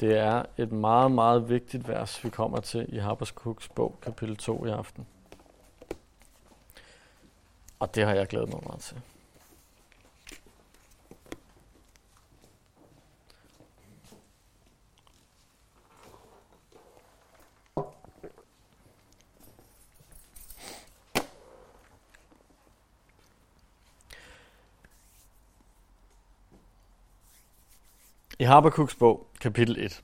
[0.00, 4.66] Det er et meget, meget vigtigt vers, vi kommer til i Habakkuk's bog, kapitel 2
[4.66, 5.06] i aften.
[7.78, 8.96] Og det har jeg glædet mig meget til.
[28.44, 30.02] I Habakkuk's bog, kapitel 1,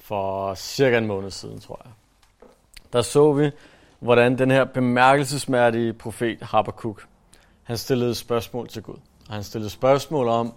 [0.00, 1.92] for cirka en måned siden, tror jeg,
[2.92, 3.50] der så vi,
[3.98, 7.06] hvordan den her bemærkelsesmærdige profet Habakkuk,
[7.62, 8.94] han stillede spørgsmål til Gud.
[9.28, 10.52] Og han stillede spørgsmål om,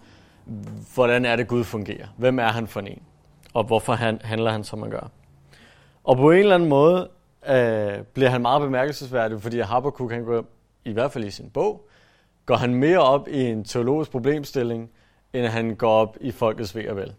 [0.93, 2.07] hvordan er det Gud fungerer?
[2.17, 3.01] Hvem er han for en?
[3.53, 5.11] Og hvorfor han, handler han, som han gør?
[6.03, 7.09] Og på en eller anden måde
[7.49, 10.45] øh, bliver han meget bemærkelsesværdig, fordi Habakkuk, han går,
[10.85, 11.87] i hvert fald i sin bog,
[12.45, 14.89] går han mere op i en teologisk problemstilling,
[15.33, 17.13] end han går op i folkets ved og vel.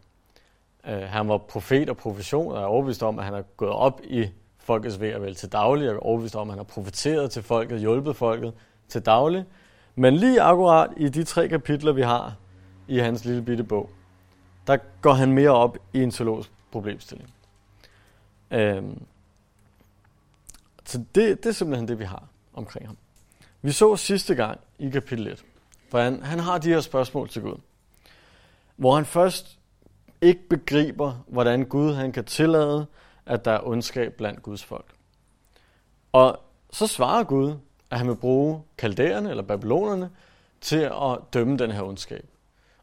[0.84, 4.00] Uh, han var profet og profession, og er overbevist om, at han er gået op
[4.04, 7.30] i folkets ved og vel til daglig, og er overbevist om, at han har profeteret
[7.30, 8.52] til folket, hjulpet folket
[8.88, 9.44] til daglig.
[9.94, 12.36] Men lige akkurat i de tre kapitler, vi har
[12.88, 13.90] i hans lille bitte bog,
[14.66, 17.34] der går han mere op i en teologisk problemstilling.
[18.50, 19.02] Øhm,
[20.84, 22.24] så det, det er simpelthen det, vi har
[22.54, 22.96] omkring ham.
[23.62, 25.44] Vi så sidste gang i kapitel 1,
[25.90, 27.56] hvordan han har de her spørgsmål til Gud
[28.76, 29.58] hvor han først
[30.20, 32.86] ikke begriber, hvordan Gud han kan tillade,
[33.26, 34.94] at der er ondskab blandt Guds folk.
[36.12, 37.54] Og så svarer Gud,
[37.90, 40.10] at han vil bruge kaldæerne eller babylonerne
[40.60, 42.26] til at dømme den her ondskab.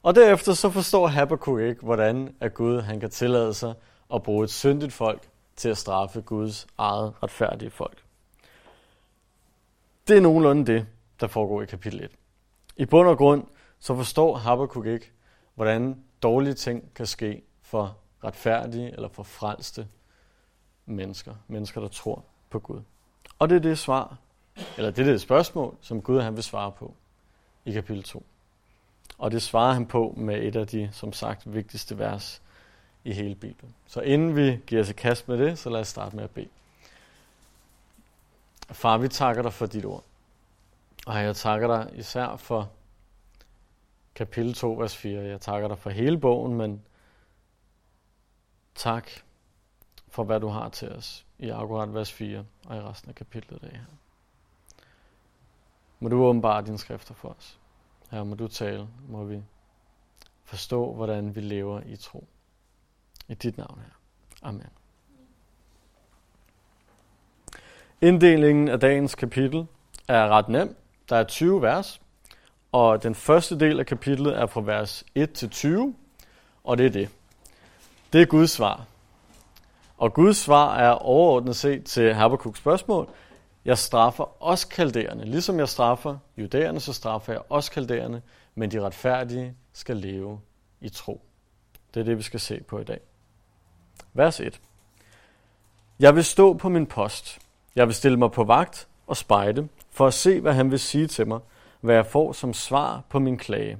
[0.03, 3.73] Og derefter så forstår Habakkuk ikke, hvordan at Gud han kan tillade sig
[4.13, 8.03] at bruge et syndigt folk til at straffe Guds eget retfærdige folk.
[10.07, 10.85] Det er nogenlunde det,
[11.19, 12.11] der foregår i kapitel 1.
[12.77, 13.43] I bund og grund
[13.79, 15.11] så forstår Habakkuk ikke,
[15.59, 19.87] hvordan dårlige ting kan ske for retfærdige eller for frelste
[20.85, 21.35] mennesker.
[21.47, 22.81] Mennesker, der tror på Gud.
[23.39, 24.17] Og det er det svar,
[24.77, 26.93] eller det er det spørgsmål, som Gud han vil svare på
[27.65, 28.25] i kapitel 2.
[29.17, 32.41] Og det svarer han på med et af de, som sagt, vigtigste vers
[33.03, 33.75] i hele Bibelen.
[33.87, 36.31] Så inden vi giver os i kast med det, så lad os starte med at
[36.31, 36.49] bede.
[38.71, 40.03] Far, vi takker dig for dit ord.
[41.07, 42.69] Og jeg takker dig især for
[44.15, 45.21] kapitel 2, vers 4.
[45.21, 46.81] Jeg takker dig for hele bogen, men
[48.75, 49.09] tak
[50.07, 53.57] for, hvad du har til os i akkurat vers 4 og i resten af kapitlet
[53.57, 53.79] i dag.
[55.99, 57.59] Må du åbenbare dine skrifter for os.
[58.11, 59.41] Her må du tale, må vi
[60.43, 62.27] forstå, hvordan vi lever i tro.
[63.27, 63.99] I dit navn her.
[64.41, 64.69] Amen.
[68.01, 69.67] Inddelingen af dagens kapitel
[70.07, 70.75] er ret nem.
[71.09, 72.01] Der er 20 vers,
[72.71, 75.95] og den første del af kapitlet er fra vers 1 til 20,
[76.63, 77.09] og det er det.
[78.13, 78.85] Det er Guds svar.
[79.97, 83.09] Og Guds svar er overordnet set til Habakkuk's spørgsmål.
[83.65, 85.25] Jeg straffer også kalderne.
[85.25, 88.21] Ligesom jeg straffer judæerne, så straffer jeg også kalderne,
[88.55, 90.39] men de retfærdige skal leve
[90.81, 91.21] i tro.
[91.93, 92.99] Det er det, vi skal se på i dag.
[94.13, 94.59] Vers 1.
[95.99, 97.39] Jeg vil stå på min post.
[97.75, 101.07] Jeg vil stille mig på vagt og spejde, for at se, hvad han vil sige
[101.07, 101.39] til mig–
[101.81, 103.77] hvad jeg får som svar på min klage.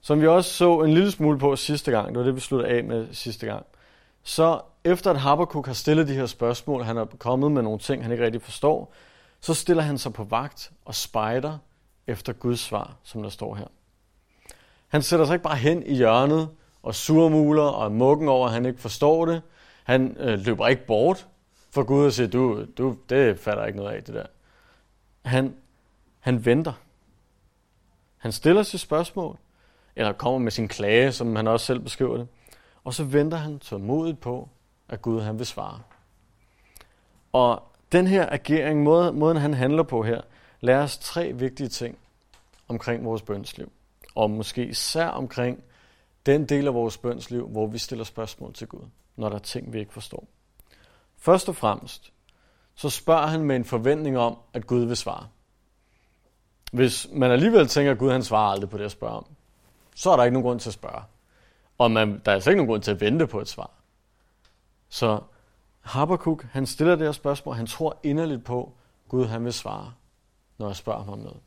[0.00, 2.72] Som vi også så en lille smule på sidste gang, det var det, vi sluttede
[2.72, 3.66] af med sidste gang,
[4.22, 8.02] så efter at Habakkuk har stillet de her spørgsmål, han er kommet med nogle ting,
[8.02, 8.92] han ikke rigtig forstår,
[9.40, 11.58] så stiller han sig på vagt og spejder
[12.06, 13.66] efter Guds svar, som der står her.
[14.88, 16.48] Han sætter sig ikke bare hen i hjørnet
[16.82, 19.42] og surmuler og er mukken over, at han ikke forstår det.
[19.84, 21.26] Han øh, løber ikke bort
[21.70, 24.26] for Gud og siger, du, du, det fatter ikke noget af det der.
[25.24, 25.54] Han
[26.24, 26.72] han venter.
[28.16, 29.38] Han stiller sit spørgsmål,
[29.96, 32.28] eller kommer med sin klage, som han også selv beskriver det,
[32.84, 34.48] og så venter han tålmodigt på,
[34.88, 35.80] at Gud han vil svare.
[37.32, 37.62] Og
[37.92, 40.20] den her agering, måden, måden han handler på her,
[40.60, 41.98] lærer os tre vigtige ting
[42.68, 43.72] omkring vores bønsliv.
[44.14, 45.64] Og måske især omkring
[46.26, 49.72] den del af vores bønsliv, hvor vi stiller spørgsmål til Gud, når der er ting,
[49.72, 50.26] vi ikke forstår.
[51.18, 52.12] Først og fremmest,
[52.74, 55.28] så spørger han med en forventning om, at Gud vil svare.
[56.74, 59.26] Hvis man alligevel tænker, at Gud han svarer aldrig på det, jeg spørger om,
[59.94, 61.02] så er der ikke nogen grund til at spørge.
[61.78, 63.70] Og man, der er altså ikke nogen grund til at vente på et svar.
[64.88, 65.20] Så
[65.80, 69.92] Habakkuk, han stiller det her spørgsmål, han tror inderligt på, at Gud han vil svare,
[70.58, 71.40] når jeg spørger ham om noget.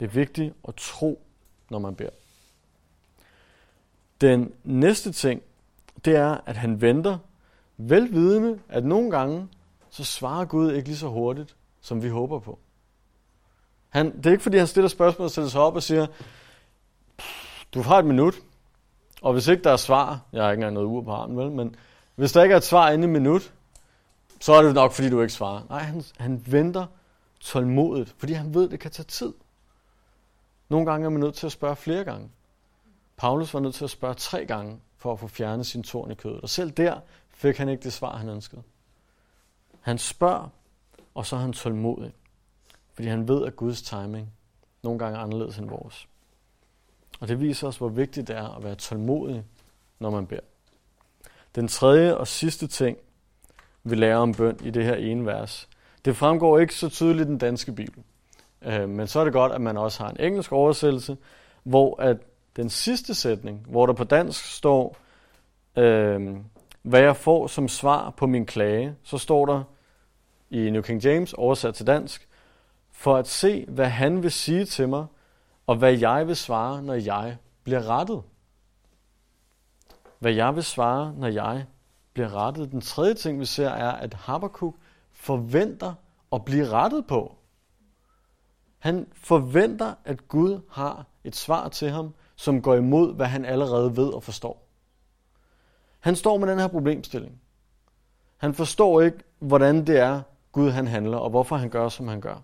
[0.00, 1.22] Det er vigtigt at tro,
[1.70, 2.10] når man beder.
[4.20, 5.42] Den næste ting,
[6.04, 7.18] det er, at han venter,
[7.76, 9.48] velvidende, at nogle gange,
[9.90, 12.58] så svarer Gud ikke lige så hurtigt, som vi håber på.
[13.96, 16.06] Han, det er ikke fordi, han stiller spørgsmål og sætter sig op og siger,
[17.74, 18.34] du har et minut,
[19.22, 21.50] Og hvis ikke der er svar, jeg har ikke engang noget ur på armen, vel,
[21.50, 21.76] men
[22.14, 23.52] hvis der ikke er et svar inden i minut,
[24.40, 25.62] så er det nok, fordi du ikke svarer.
[25.68, 26.86] Nej, han, han venter
[27.40, 29.32] tålmodigt, fordi han ved, det kan tage tid.
[30.68, 32.30] Nogle gange er man nødt til at spørge flere gange.
[33.16, 36.14] Paulus var nødt til at spørge tre gange for at få fjernet sin torn i
[36.14, 36.40] kødet.
[36.40, 37.00] Og selv der
[37.30, 38.62] fik han ikke det svar, han ønskede.
[39.80, 40.48] Han spørger,
[41.14, 42.12] og så er han tålmodig.
[42.96, 44.32] Fordi han ved, at Guds timing
[44.82, 46.08] nogle gange er anderledes end vores.
[47.20, 49.44] Og det viser os, hvor vigtigt det er at være tålmodig,
[49.98, 50.40] når man beder.
[51.54, 52.98] Den tredje og sidste ting,
[53.84, 55.68] vi lærer om bøn i det her ene vers,
[56.04, 58.02] det fremgår ikke så tydeligt i den danske bibel.
[58.62, 61.16] Øh, men så er det godt, at man også har en engelsk oversættelse,
[61.62, 62.16] hvor at
[62.56, 64.96] den sidste sætning, hvor der på dansk står,
[65.76, 66.36] øh,
[66.82, 69.62] hvad jeg får som svar på min klage, så står der
[70.50, 72.28] i New King James, oversat til dansk,
[72.96, 75.06] for at se, hvad han vil sige til mig,
[75.66, 78.22] og hvad jeg vil svare, når jeg bliver rettet.
[80.18, 81.66] Hvad jeg vil svare, når jeg
[82.12, 82.72] bliver rettet.
[82.72, 84.74] Den tredje ting, vi ser, er, at Habakkuk
[85.12, 85.94] forventer
[86.32, 87.36] at blive rettet på.
[88.78, 93.96] Han forventer, at Gud har et svar til ham, som går imod, hvad han allerede
[93.96, 94.66] ved og forstår.
[96.00, 97.40] Han står med den her problemstilling.
[98.36, 100.22] Han forstår ikke, hvordan det er,
[100.52, 102.42] Gud han handler, og hvorfor han gør, som han gør.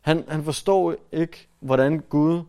[0.00, 2.42] Han, han forstår ikke, hvordan Gud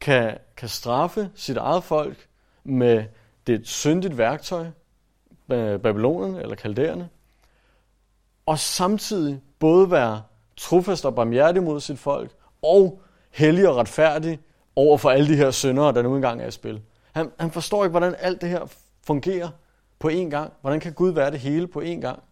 [0.00, 2.28] kan, kan straffe sit eget folk
[2.64, 3.04] med
[3.46, 4.66] det syndigt værktøj,
[5.48, 7.08] Babylonerne eller kaldererne,
[8.46, 10.22] og samtidig både være
[10.56, 12.30] trofast og barmhjertig mod sit folk,
[12.62, 14.40] og hellig og retfærdig
[14.76, 16.82] over for alle de her syndere, der nu engang er i spil.
[17.12, 18.66] Han, han forstår ikke, hvordan alt det her
[19.06, 19.48] fungerer
[19.98, 20.52] på én gang.
[20.60, 22.22] Hvordan kan Gud være det hele på én gang?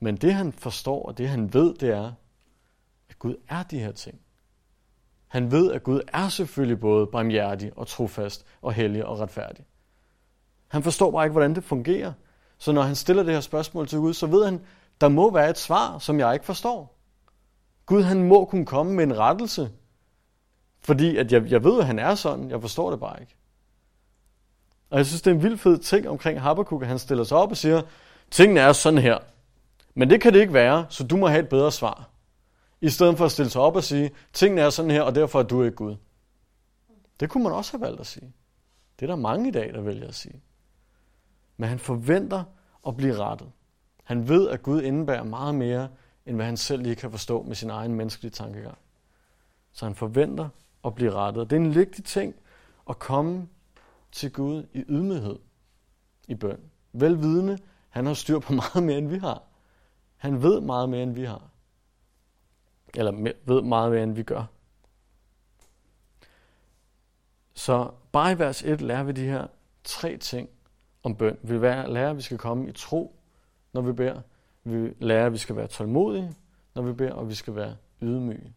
[0.00, 2.12] Men det han forstår, og det han ved, det er,
[3.16, 4.20] at Gud er de her ting.
[5.28, 9.64] Han ved, at Gud er selvfølgelig både barmhjertig og trofast og hellig og retfærdig.
[10.68, 12.12] Han forstår bare ikke, hvordan det fungerer.
[12.58, 14.60] Så når han stiller det her spørgsmål til Gud, så ved han,
[15.00, 16.98] der må være et svar, som jeg ikke forstår.
[17.86, 19.70] Gud, han må kunne komme med en rettelse.
[20.80, 23.36] Fordi at jeg, jeg ved, at han er sådan, jeg forstår det bare ikke.
[24.90, 27.36] Og jeg synes, det er en vild fed ting omkring Habakkuk, at han stiller sig
[27.36, 27.82] op og siger,
[28.30, 29.18] tingene er sådan her.
[29.94, 32.10] Men det kan det ikke være, så du må have et bedre svar.
[32.80, 35.38] I stedet for at stille sig op og sige, tingene er sådan her, og derfor
[35.38, 35.96] er du ikke Gud.
[37.20, 38.32] Det kunne man også have valgt at sige.
[39.00, 40.42] Det er der mange i dag, der vælger at sige.
[41.56, 42.44] Men han forventer
[42.86, 43.52] at blive rettet.
[44.04, 45.88] Han ved, at Gud indebærer meget mere,
[46.26, 48.78] end hvad han selv lige kan forstå med sin egen menneskelige tankegang.
[49.72, 50.48] Så han forventer
[50.84, 51.50] at blive rettet.
[51.50, 52.34] Det er en vigtig ting
[52.90, 53.48] at komme
[54.12, 55.38] til Gud i ydmyghed
[56.28, 56.60] i bøn.
[56.92, 57.58] Velvidende,
[57.88, 59.42] han har styr på meget mere, end vi har.
[60.16, 61.50] Han ved meget mere, end vi har.
[62.96, 64.44] Eller ved meget mere, end vi gør.
[67.54, 69.46] Så bare i vers 1 lærer vi de her
[69.84, 70.48] tre ting
[71.02, 71.38] om bøn.
[71.42, 73.16] Vi lærer, at vi skal komme i tro,
[73.72, 74.20] når vi beder.
[74.64, 76.34] Vi lærer, at vi skal være tålmodige,
[76.74, 78.52] når vi beder, og vi skal være ydmyge.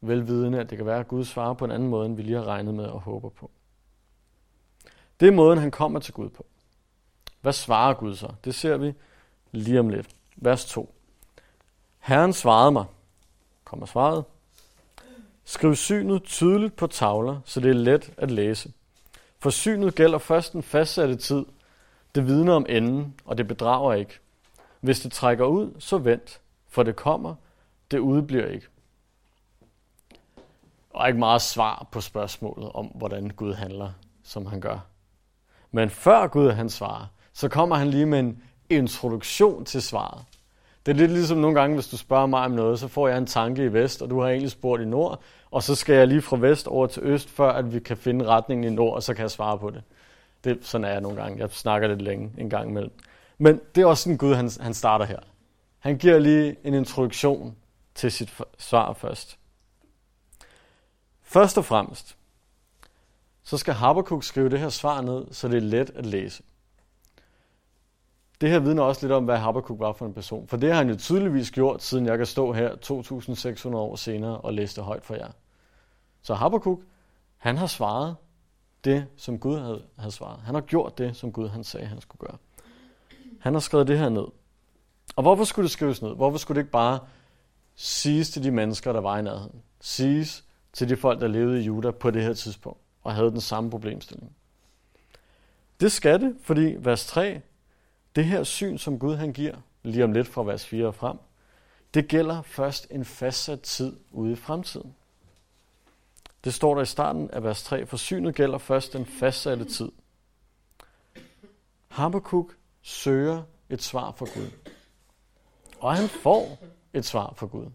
[0.00, 2.36] Velvidende, at det kan være, at Gud svarer på en anden måde, end vi lige
[2.36, 3.50] har regnet med og håber på.
[5.20, 6.46] Det er måden, han kommer til Gud på.
[7.40, 8.32] Hvad svarer Gud så?
[8.44, 8.94] Det ser vi
[9.52, 10.08] lige om lidt.
[10.36, 10.94] Vers 2.
[11.98, 12.84] Herren svarede mig,
[13.66, 14.24] kommer svaret,
[15.48, 18.72] Skriv synet tydeligt på tavler, så det er let at læse.
[19.38, 21.44] For synet gælder først en fastsatte tid.
[22.14, 24.18] Det vidner om enden, og det bedrager ikke.
[24.80, 27.34] Hvis det trækker ud, så vent, for det kommer,
[27.90, 28.66] det udbliver ikke.
[30.90, 33.92] Og ikke meget svar på spørgsmålet om, hvordan Gud handler,
[34.24, 34.78] som han gør.
[35.70, 40.24] Men før Gud han svarer, så kommer han lige med en introduktion til svaret.
[40.86, 43.18] Det er lidt ligesom nogle gange, hvis du spørger mig om noget, så får jeg
[43.18, 46.08] en tanke i vest, og du har egentlig spurgt i nord, og så skal jeg
[46.08, 49.02] lige fra vest over til øst, før at vi kan finde retningen i nord, og
[49.02, 49.82] så kan jeg svare på det.
[50.44, 51.38] det sådan er jeg nogle gange.
[51.38, 52.92] Jeg snakker lidt længe en gang imellem.
[53.38, 55.18] Men det er også sådan Gud, han, han starter her.
[55.78, 57.56] Han giver lige en introduktion
[57.94, 59.38] til sit svar først.
[61.22, 62.16] Først og fremmest,
[63.42, 66.42] så skal Habakkuk skrive det her svar ned, så det er let at læse.
[68.40, 70.48] Det her vidner også lidt om, hvad Habakkuk var for en person.
[70.48, 72.70] For det har han jo tydeligvis gjort, siden jeg kan stå her
[73.70, 75.30] 2.600 år senere og læse det højt for jer.
[76.22, 76.80] Så Habakkuk,
[77.36, 78.16] han har svaret
[78.84, 80.40] det, som Gud havde, havde svaret.
[80.40, 82.36] Han har gjort det, som Gud han sagde, han skulle gøre.
[83.40, 84.26] Han har skrevet det her ned.
[85.16, 86.14] Og hvorfor skulle det skrives ned?
[86.14, 86.98] Hvorfor skulle det ikke bare
[87.74, 89.62] siges til de mennesker, der var i nærheden?
[89.80, 93.40] Siges til de folk, der levede i Juda på det her tidspunkt og havde den
[93.40, 94.32] samme problemstilling.
[95.80, 97.40] Det skal det, fordi vers 3,
[98.16, 101.18] det her syn, som Gud han giver, lige om lidt fra vers 4 og frem,
[101.94, 104.94] det gælder først en fastsat tid ude i fremtiden.
[106.44, 107.86] Det står der i starten af vers 3.
[107.86, 109.92] for synet gælder først den fastsatte tid.
[111.88, 114.50] Habakkuk søger et svar fra Gud.
[115.80, 116.58] Og han får
[116.92, 117.66] et svar fra Gud.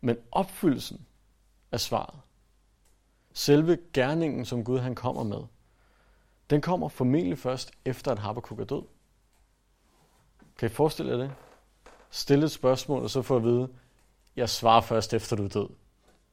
[0.00, 1.06] Men opfyldelsen
[1.72, 2.20] af svaret,
[3.32, 5.42] selve gerningen, som Gud han kommer med,
[6.50, 8.82] den kommer formentlig først efter, at Habakkuk er død.
[10.58, 11.32] Kan I forestille jer det?
[12.10, 13.68] Stille et spørgsmål, og så få at vide,
[14.36, 15.68] jeg svarer først efter du er død.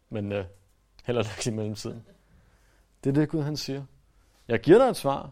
[0.09, 0.45] Men øh,
[1.05, 2.05] heller ikke i mellemtiden.
[3.03, 3.85] Det er det, Gud han siger.
[4.47, 5.31] Jeg giver dig et svar,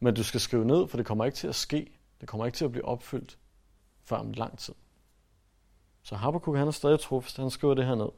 [0.00, 1.92] men du skal skrive ned, for det kommer ikke til at ske.
[2.20, 3.38] Det kommer ikke til at blive opfyldt
[4.04, 4.74] før om lang tid.
[6.02, 8.08] Så Habakkuk han er stadig trofast, han skriver det her ned.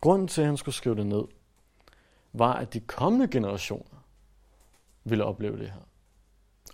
[0.00, 1.24] Grunden til, at han skulle skrive det ned,
[2.32, 3.95] var, at de kommende generationer
[5.10, 5.80] ville opleve det her.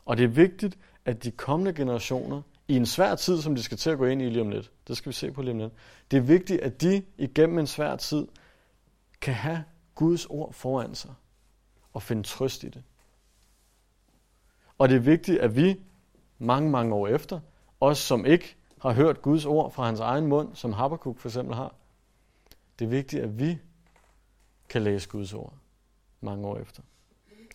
[0.04, 3.78] Og det er vigtigt, at de kommende generationer, i en svær tid, som de skal
[3.78, 5.58] til at gå ind i lige om lidt, det skal vi se på lige om
[5.58, 5.72] lidt,
[6.10, 8.28] det er vigtigt, at de igennem en svær tid
[9.20, 11.14] kan have Guds ord foran sig
[11.92, 12.82] og finde trøst i det.
[14.78, 15.80] Og det er vigtigt, at vi
[16.38, 17.40] mange, mange år efter,
[17.80, 21.54] os som ikke har hørt Guds ord fra hans egen mund, som Habakkuk for eksempel
[21.54, 21.74] har,
[22.78, 23.58] det er vigtigt, at vi
[24.68, 25.54] kan læse Guds ord
[26.20, 26.82] mange år efter.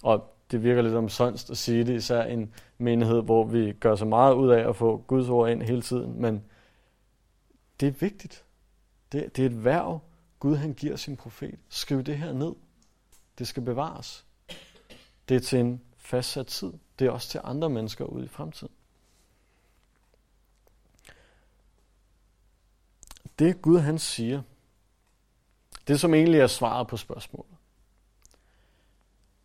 [0.03, 4.06] Og det virker lidt omsonst at sige det, især en menighed, hvor vi gør så
[4.06, 6.44] meget ud af at få Guds ord ind hele tiden, men
[7.80, 8.44] det er vigtigt.
[9.12, 10.00] Det, det er et værv,
[10.39, 11.60] Gud han giver sin profet.
[11.70, 12.54] Skriv det her ned.
[13.38, 14.25] Det skal bevares.
[15.30, 16.74] Det er til en fastsat tid.
[17.00, 18.74] Det er også til andre mennesker ude i fremtiden.
[23.39, 24.42] Det Gud han siger,
[25.88, 27.56] det som egentlig er svaret på spørgsmålet,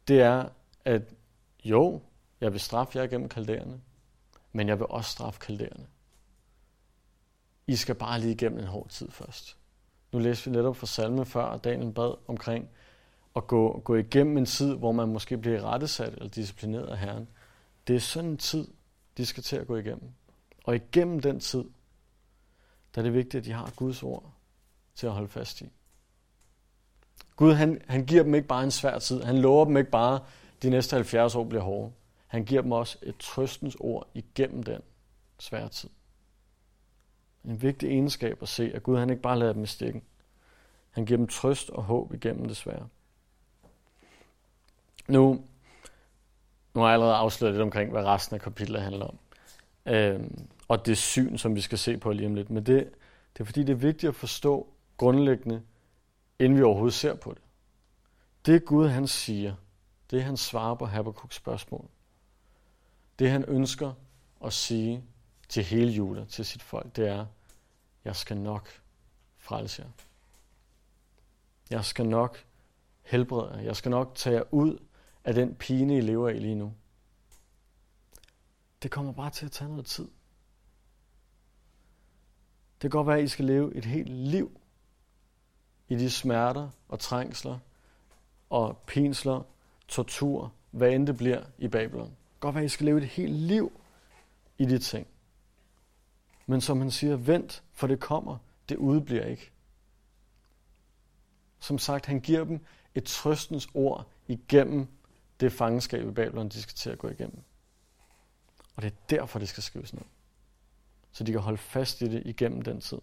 [0.09, 0.49] det er,
[0.85, 1.03] at
[1.65, 2.01] jo,
[2.41, 3.81] jeg vil straffe jer gennem kalderne,
[4.53, 5.87] men jeg vil også straffe kalderne.
[7.67, 9.57] I skal bare lige igennem en hård tid først.
[10.13, 12.69] Nu læste vi netop fra salme før, og Daniel bad omkring
[13.37, 17.29] at gå, gå igennem en tid, hvor man måske bliver rettesat eller disciplineret af Herren.
[17.87, 18.69] Det er sådan en tid,
[19.17, 20.11] de skal til at gå igennem.
[20.65, 21.65] Og igennem den tid,
[22.95, 24.33] der er det vigtigt, at de har Guds ord
[24.95, 25.71] til at holde fast i.
[27.37, 29.23] Gud, han, han giver dem ikke bare en svær tid.
[29.23, 30.21] Han lover dem ikke bare,
[30.63, 31.93] de næste 70 år bliver hårde.
[32.27, 34.81] Han giver dem også et trøstens ord igennem den
[35.39, 35.91] svære tid.
[37.45, 40.03] En vigtig egenskab at se, at Gud han ikke bare lader dem i stikken.
[40.91, 42.89] Han giver dem trøst og håb igennem det svære.
[45.09, 45.45] Nu,
[46.75, 49.19] nu har jeg allerede afsløret lidt omkring, hvad resten af kapitlet handler om.
[49.87, 52.51] Øhm, og det syn, som vi skal se på lige om lidt.
[52.51, 52.91] Men det,
[53.35, 55.63] det er fordi, det er vigtigt at forstå grundlæggende,
[56.39, 57.43] inden vi overhovedet ser på det.
[58.47, 59.55] Det Gud han siger,
[60.13, 61.89] det han svarer på Habakkuk's spørgsmål,
[63.19, 63.93] det han ønsker
[64.45, 65.05] at sige
[65.49, 67.27] til hele Juda, til sit folk, det er,
[68.05, 68.69] jeg skal nok
[69.39, 69.89] frelse jer.
[71.71, 72.45] Jeg skal nok
[73.03, 73.61] helbrede jer.
[73.61, 74.79] Jeg skal nok tage jer ud
[75.25, 76.75] af den pine, I lever i lige nu.
[78.83, 80.09] Det kommer bare til at tage noget tid.
[82.75, 84.61] Det kan godt være, at I skal leve et helt liv
[85.89, 87.59] i de smerter og trængsler
[88.51, 89.43] og pinsler,
[89.89, 92.17] tortur, hvad end det bliver i Babylon.
[92.41, 93.81] Godt være, I skal leve et helt liv
[94.59, 95.07] i de ting.
[96.47, 99.51] Men som han siger, vent, for det kommer, det udbliver ikke.
[101.59, 102.61] Som sagt, han giver dem
[102.95, 104.87] et trøstens ord igennem
[105.41, 107.43] det fangenskab i Babylon, de skal til at gå igennem.
[108.77, 110.03] Og det er derfor, det skal skrives ned.
[111.13, 112.99] Så de kan holde fast i det igennem den tid.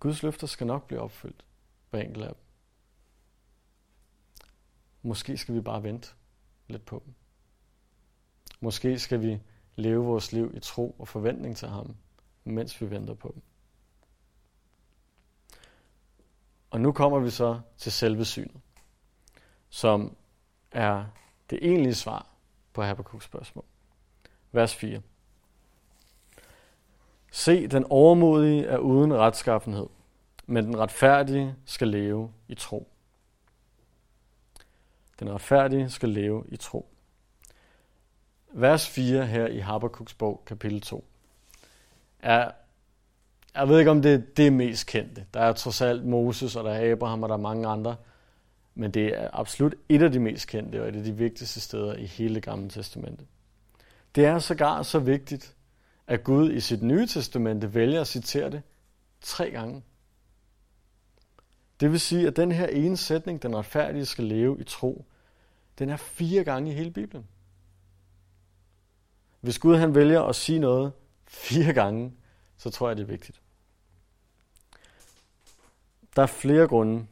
[0.00, 1.44] Guds løfter skal nok blive opfyldt
[1.90, 2.41] på enkelt af dem.
[5.02, 6.08] Måske skal vi bare vente
[6.68, 7.14] lidt på dem.
[8.60, 9.40] Måske skal vi
[9.76, 11.96] leve vores liv i tro og forventning til ham,
[12.44, 13.42] mens vi venter på dem.
[16.70, 18.60] Og nu kommer vi så til selve synet,
[19.68, 20.16] som
[20.70, 21.04] er
[21.50, 22.26] det egentlige svar
[22.72, 23.64] på Habakkuk's spørgsmål.
[24.52, 25.02] Vers 4.
[27.30, 29.86] Se, den overmodige er uden retskaffenhed,
[30.46, 32.91] men den retfærdige skal leve i tro.
[35.22, 36.88] Den retfærdige skal leve i tro.
[38.52, 41.04] Vers 4 her i Habakkuk's bog, kapitel 2,
[42.20, 42.50] er,
[43.54, 45.26] jeg ved ikke om det er det mest kendte.
[45.34, 47.96] Der er trods alt Moses, og der er Abraham, og der er mange andre.
[48.74, 51.96] Men det er absolut et af de mest kendte, og et af de vigtigste steder
[51.96, 53.24] i hele det gamle testamente.
[54.14, 55.56] Det er sågar så vigtigt,
[56.06, 58.62] at Gud i sit nye testamente vælger at citere det
[59.20, 59.82] tre gange.
[61.80, 65.04] Det vil sige, at den her ene sætning, den retfærdige skal leve i tro,
[65.78, 67.26] den er fire gange i hele Bibelen.
[69.40, 70.92] Hvis Gud han vælger at sige noget
[71.26, 72.12] fire gange,
[72.56, 73.42] så tror jeg, det er vigtigt.
[76.16, 77.06] der er flere grunde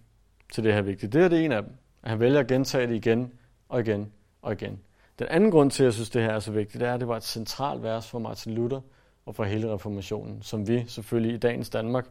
[0.53, 1.13] til det her vigtigt.
[1.13, 1.73] Det er det ene af dem.
[2.03, 3.33] At han vælger at gentage det igen
[3.69, 4.13] og igen
[4.43, 4.81] og igen.
[5.19, 7.01] Den anden grund til, at jeg synes, det her er så vigtigt, det er, at
[7.01, 8.81] det var et centralt vers for Martin Luther
[9.27, 12.07] og for hele reformationen, som vi selvfølgelig i dagens Danmark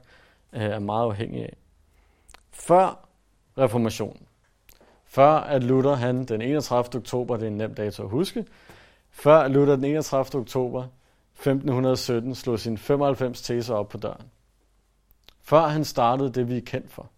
[0.54, 1.58] øh, er meget afhængige af.
[2.52, 3.08] Før
[3.58, 4.28] reformationen,
[5.10, 6.96] før at Luther han den 31.
[6.96, 8.46] oktober, det er en nem dato at huske,
[9.12, 10.42] før Luther den 31.
[10.42, 10.88] oktober
[11.34, 14.26] 1517 slog sin 95 teser op på døren.
[15.42, 17.10] Før han startede det, vi er kendt for,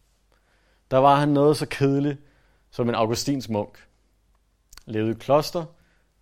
[0.92, 2.20] der var han noget så kedeligt
[2.72, 3.88] som en augustins munk.
[4.86, 5.66] Levede i kloster,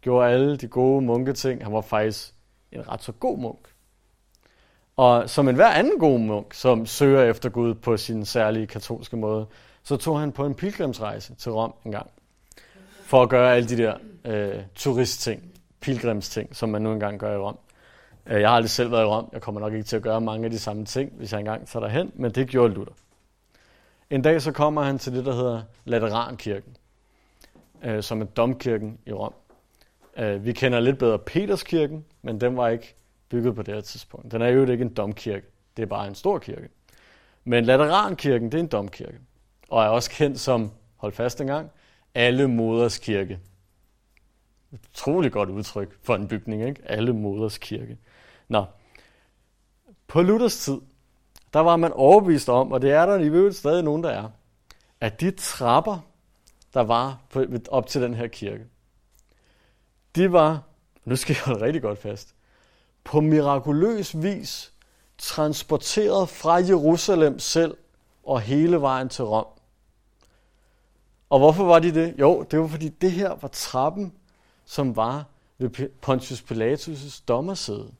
[0.01, 1.63] gjorde alle de gode munketing.
[1.63, 2.33] Han var faktisk
[2.71, 3.67] en ret så god munk.
[4.97, 9.17] Og som en hver anden god munk, som søger efter Gud på sin særlige katolske
[9.17, 9.47] måde,
[9.83, 12.11] så tog han på en pilgrimsrejse til Rom en gang.
[13.03, 17.37] For at gøre alle de der øh, turistting, pilgrimsting, som man nu engang gør i
[17.37, 17.57] Rom.
[18.25, 19.29] Øh, jeg har aldrig selv været i Rom.
[19.33, 21.67] Jeg kommer nok ikke til at gøre mange af de samme ting, hvis jeg engang
[21.67, 22.93] tager derhen, men det gjorde Luther.
[24.09, 26.75] En dag så kommer han til det, der hedder Laterankirken,
[27.83, 29.33] øh, som er domkirken i Rom.
[30.17, 32.95] Øh, vi kender lidt bedre Peterskirken, men den var ikke
[33.29, 34.31] bygget på det her tidspunkt.
[34.31, 35.45] Den er jo ikke en domkirke,
[35.77, 36.69] det er bare en stor kirke.
[37.43, 39.19] Men Laterankirken, det er en domkirke,
[39.69, 41.71] og er også kendt som, hold fast engang,
[42.15, 43.39] alle moders kirke.
[44.71, 46.81] Utrolig godt udtryk for en bygning, ikke?
[46.85, 47.97] Alle moders kirke.
[48.47, 48.65] Nå,
[50.07, 50.77] på Luthers tid,
[51.53, 54.29] der var man overbevist om, og det er der i øvrigt stadig nogen, der er,
[55.01, 55.99] at de trapper,
[56.73, 57.21] der var
[57.69, 58.65] op til den her kirke,
[60.15, 60.63] de var,
[61.05, 62.35] nu skal jeg holde rigtig godt fast,
[63.03, 64.73] på mirakuløs vis
[65.17, 67.77] transporteret fra Jerusalem selv
[68.23, 69.58] og hele vejen til Rom.
[71.29, 72.15] Og hvorfor var de det?
[72.19, 74.13] Jo, det var fordi det her var trappen,
[74.65, 75.25] som var
[75.57, 77.91] ved Pontius Pilatus' dommersæde.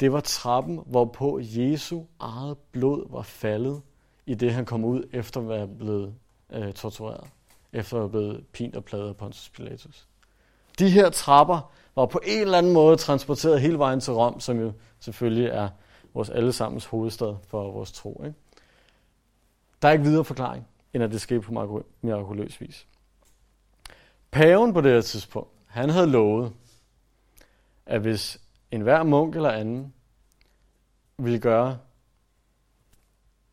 [0.00, 3.82] Det var trappen, hvorpå Jesu eget blod var faldet,
[4.26, 6.14] i det han kom ud efter at være blevet
[6.52, 7.28] øh, tortureret.
[7.72, 10.06] Efter at være blevet pint og pladet af Pontius Pilatus.
[10.78, 14.60] De her trapper var på en eller anden måde transporteret hele vejen til Rom, som
[14.60, 15.68] jo selvfølgelig er
[16.14, 18.22] vores allesammens hovedstad for vores tro.
[18.24, 18.38] Ikke?
[19.82, 22.86] Der er ikke videre forklaring, end at det skete på mirakuløs vis.
[24.30, 26.52] Paven på det her tidspunkt, han havde lovet,
[27.86, 29.94] at hvis enhver munk eller anden
[31.18, 31.78] ville gøre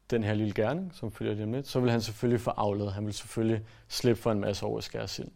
[0.10, 2.93] den her lille gerning, som følger lige med, så vil han selvfølgelig få afledet.
[2.93, 5.28] Han vil selvfølgelig slippe for en masse overskærsild.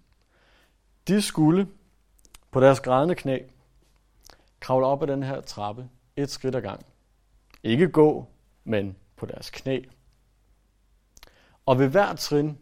[1.08, 1.68] De skulle
[2.52, 3.40] på deres grædende knæ
[4.60, 6.86] kravle op ad den her trappe et skridt ad gang.
[7.64, 8.28] Ikke gå,
[8.64, 9.82] men på deres knæ.
[11.71, 12.57] Og ved hver trin,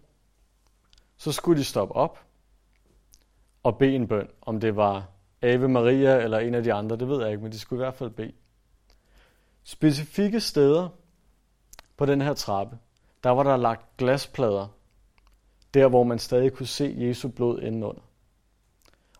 [1.17, 2.19] så skulle de stoppe op
[3.63, 4.29] og bede en bøn.
[4.41, 5.07] Om det var
[5.41, 7.85] Ave Maria eller en af de andre, det ved jeg ikke, men de skulle i
[7.85, 8.31] hvert fald bede.
[9.63, 10.89] Specifikke steder
[11.97, 12.77] på den her trappe,
[13.23, 14.67] der var der lagt glasplader,
[15.73, 18.01] der hvor man stadig kunne se Jesu blod indenunder.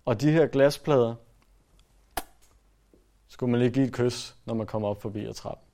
[0.06, 1.16] Og de her glasplader
[3.28, 5.69] skulle man lige give et kys, når man kommer op forbi ad trappen.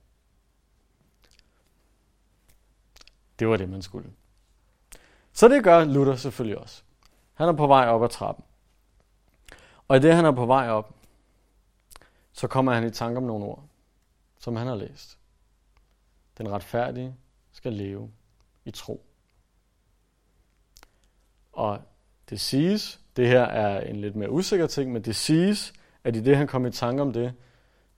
[3.38, 4.10] Det var det, man skulle.
[5.32, 6.82] Så det gør Luther selvfølgelig også.
[7.34, 8.44] Han er på vej op ad trappen.
[9.88, 10.94] Og i det, han er på vej op,
[12.32, 13.64] så kommer han i tanke om nogle ord,
[14.38, 15.18] som han har læst.
[16.38, 17.14] Den retfærdige
[17.52, 18.10] skal leve
[18.64, 19.06] i tro.
[21.52, 21.80] Og
[22.30, 25.72] det siges, det her er en lidt mere usikker ting, men det siges,
[26.04, 27.34] at i det, han kom i tanke om det,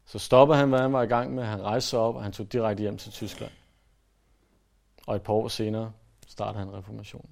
[0.04, 1.44] så stopper han, hvad han var i gang med.
[1.44, 3.52] Han rejste sig op, og han tog direkte hjem til Tyskland.
[5.08, 5.92] Og et par år senere
[6.26, 7.30] starter han reformationen.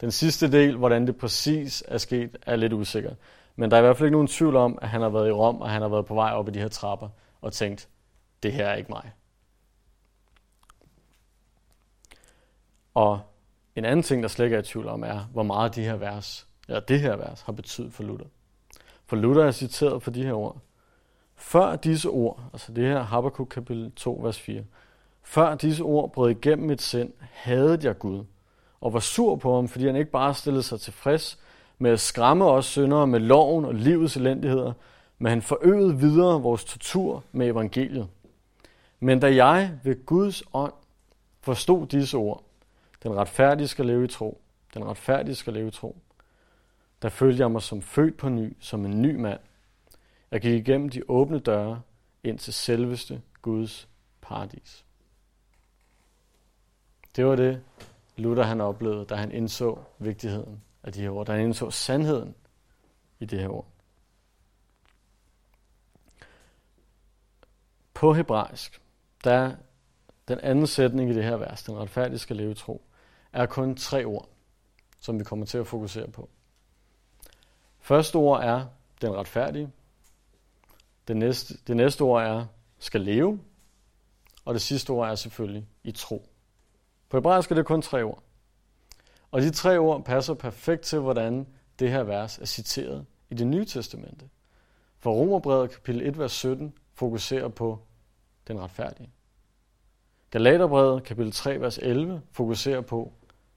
[0.00, 3.14] Den sidste del, hvordan det præcis er sket, er lidt usikker.
[3.56, 5.30] Men der er i hvert fald ikke nogen tvivl om, at han har været i
[5.30, 7.08] Rom, og han har været på vej op i de her trapper,
[7.40, 7.88] og tænkt,
[8.42, 9.12] det her er ikke mig.
[12.94, 13.20] Og
[13.74, 15.96] en anden ting, der slet ikke er i tvivl om, er, hvor meget de her
[15.96, 18.28] vers, ja, det her vers har betydet for Luther.
[19.06, 20.58] For Luther er citeret for de her ord.
[21.34, 24.64] Før disse ord, altså det her Habakkuk kapitel 2, vers 4,
[25.26, 28.24] før disse ord brød igennem mit sind, havde jeg Gud,
[28.80, 31.38] og var sur på ham, fordi han ikke bare stillede sig tilfreds
[31.78, 34.72] med at skræmme os syndere med loven og livets elendigheder,
[35.18, 38.08] men han forøgede videre vores tortur med evangeliet.
[39.00, 40.72] Men da jeg ved Guds ånd
[41.40, 42.44] forstod disse ord,
[43.02, 44.40] den retfærdige skal leve i tro,
[44.74, 45.96] den retfærdige skal leve i tro,
[47.02, 49.40] der følte jeg mig som født på ny, som en ny mand.
[50.30, 51.80] Jeg gik igennem de åbne døre
[52.24, 53.88] ind til selveste Guds
[54.20, 54.85] paradis.
[57.16, 57.62] Det var det,
[58.16, 62.34] Luther han oplevede, da han indså vigtigheden af de her ord, da han indså sandheden
[63.18, 63.66] i det her ord.
[67.94, 68.82] På hebraisk,
[69.24, 69.56] der
[70.28, 72.82] Den anden sætning i det her vers, den retfærdige skal leve i tro,
[73.32, 74.28] er kun tre ord,
[75.00, 76.28] som vi kommer til at fokusere på.
[77.80, 78.66] Første ord er
[79.00, 79.70] den retfærdige.
[81.08, 82.46] Det næste, det næste ord er
[82.78, 83.40] skal leve.
[84.44, 86.28] Og det sidste ord er selvfølgelig i tro.
[87.08, 88.22] På hebraisk er det kun tre ord.
[89.30, 91.46] Og de tre ord passer perfekt til, hvordan
[91.78, 94.28] det her vers er citeret i det nye testamente.
[94.98, 97.78] For Romerbrevet kapitel 1, vers 17 fokuserer på
[98.48, 99.10] den retfærdige.
[100.30, 103.12] Galaterbrevet kapitel 3, vers 11 fokuserer på,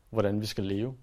[0.09, 0.95] hvordan vi skal leve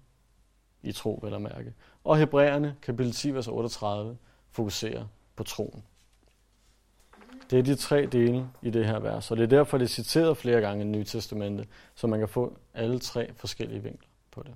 [0.83, 1.73] i tro, vel at mærke.
[2.03, 4.17] Og Hebræerne kapitel 10, vers 38
[4.51, 5.05] fokuserer
[5.35, 5.83] på troen.
[7.49, 9.89] Det er de tre dele i det her vers, og det er derfor, det er
[9.89, 14.43] citeret flere gange i Nye Testamente, så man kan få alle tre forskellige vinkler på
[14.43, 14.53] det.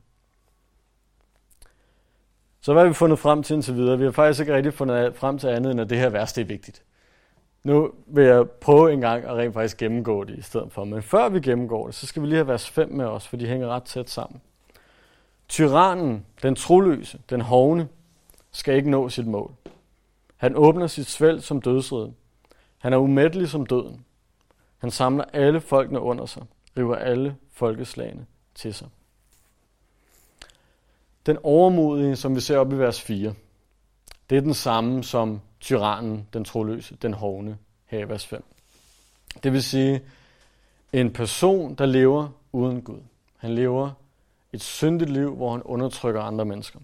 [2.61, 3.97] Så hvad har vi fundet frem til indtil videre?
[3.97, 6.41] Vi har faktisk ikke rigtig fundet frem til andet, end at det her vers det
[6.41, 6.83] er vigtigt.
[7.63, 10.83] Nu vil jeg prøve en gang at rent faktisk gennemgå det i stedet for.
[10.83, 13.37] Men før vi gennemgår det, så skal vi lige have vers 5 med os, for
[13.37, 14.41] de hænger ret tæt sammen.
[15.49, 17.87] Tyrannen, den troløse, den hovne,
[18.51, 19.51] skal ikke nå sit mål.
[20.37, 22.15] Han åbner sit svæld som dødsriden.
[22.81, 24.05] Han er umættelig som døden.
[24.77, 26.43] Han samler alle folkene under sig,
[26.77, 28.87] river alle folkeslagene til sig.
[31.25, 33.33] Den overmodige, som vi ser op i vers 4,
[34.29, 38.43] det er den samme som tyrannen, den troløse, den hovne, her i vers 5.
[39.43, 40.01] Det vil sige,
[40.93, 42.99] en person, der lever uden Gud.
[43.37, 43.91] Han lever
[44.53, 46.79] et syndigt liv, hvor han undertrykker andre mennesker.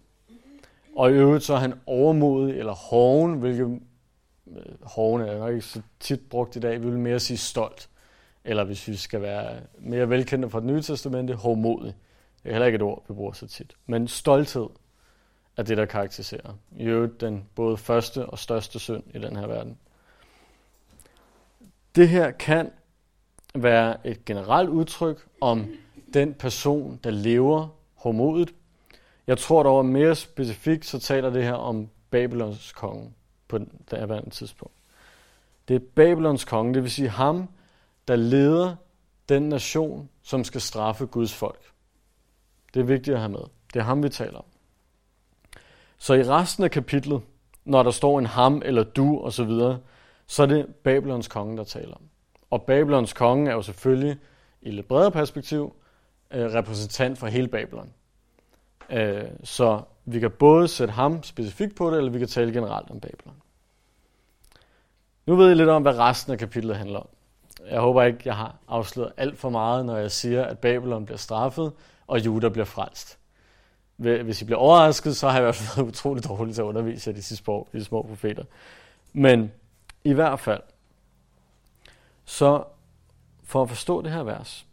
[0.96, 3.82] Og i øvrigt så er han overmodig eller hoven, hvilket
[4.56, 7.90] øh, er nok ikke så tit brugt i dag, vi vil mere sige stolt.
[8.44, 11.96] Eller hvis vi skal være mere velkendte fra det nye testamente, hårdmodig.
[12.44, 13.76] Det er heller ikke et ord, vi bruger så tit.
[13.86, 14.68] Men stolthed
[15.58, 16.58] er det, der karakteriserer.
[16.78, 19.78] I øvrigt den både første og største synd i den her verden.
[21.96, 22.72] Det her kan
[23.56, 25.68] være et generelt udtryk om
[26.14, 28.54] den person, der lever hårdmodigt.
[29.28, 33.14] Jeg tror dog, at mere specifikt, så taler det her om Babylons konge
[33.48, 34.76] på det her tidspunkt.
[35.68, 37.50] Det er Babylons konge, det vil sige ham,
[38.08, 38.76] der leder
[39.30, 41.72] den nation, som skal straffe Guds folk.
[42.74, 43.40] Det er vigtigt at have med.
[43.74, 44.46] Det er ham, vi taler om.
[45.98, 47.22] Så i resten af kapitlet,
[47.66, 49.80] når der står en ham eller du osv., så, videre,
[50.28, 52.02] så er det Babylons konge, der taler om.
[52.50, 54.18] Og Babylons konge er jo selvfølgelig
[54.62, 55.76] i lidt bredere perspektiv
[56.32, 57.94] øh, repræsentant for hele Babylon.
[58.90, 62.90] Øh, så vi kan både sætte ham specifikt på det, eller vi kan tale generelt
[62.90, 63.36] om Babylon.
[65.26, 67.08] Nu ved I lidt om, hvad resten af kapitlet handler om.
[67.70, 71.18] Jeg håber ikke, jeg har afsløret alt for meget, når jeg siger, at Babylon bliver
[71.18, 71.74] straffet,
[72.08, 73.18] og Juda bliver frelst.
[73.96, 76.66] Hvis I bliver overrasket, så har jeg i hvert fald været utrolig dårlig til at
[76.66, 78.44] undervise jer de sidste år, de små profeter.
[79.14, 79.52] Men
[80.04, 80.62] i hvert fald,
[82.26, 82.64] så
[83.44, 84.66] for at forstå det her vers,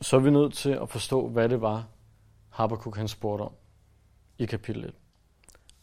[0.00, 1.86] så er vi nødt til at forstå, hvad det var,
[2.58, 3.52] Habakkuk han spurgte om
[4.38, 4.94] i kapitel 1.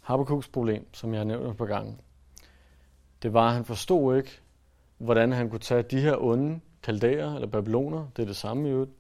[0.02, 2.02] Habakkuk's problem, som jeg har nævnt på gangen,
[3.22, 4.40] det var, at han forstod ikke,
[4.98, 8.72] hvordan han kunne tage de her onde kaldærer eller babyloner, det er det samme i
[8.72, 8.92] øvrigt,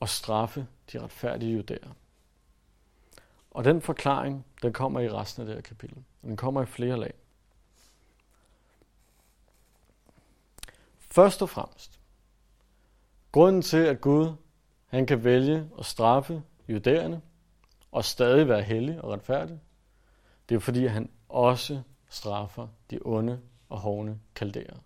[0.00, 1.90] og straffe de retfærdige judæer.
[3.50, 6.04] Og den forklaring, den kommer i resten af det her kapitel.
[6.22, 7.14] Den kommer i flere lag.
[10.98, 12.00] Først og fremmest,
[13.32, 14.32] grunden til, at Gud
[14.86, 17.20] han kan vælge at straffe judæerne
[17.92, 19.60] og stadig være hellig og retfærdig,
[20.48, 24.76] det er fordi, han også straffer de onde og hovne kaldærer.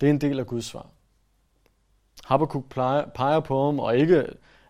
[0.00, 0.86] Det er en del af Guds svar.
[2.24, 2.68] Habakkuk
[3.14, 4.26] peger på ham, og ikke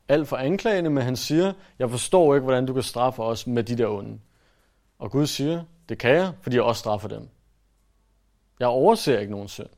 [0.08, 3.64] alt for anklagende, men han siger, jeg forstår ikke, hvordan du kan straffe os med
[3.64, 4.20] de der onde.
[4.98, 7.28] Og Gud siger, det kan jeg, fordi jeg også straffer dem.
[8.60, 9.68] Jeg overser ikke nogen synd.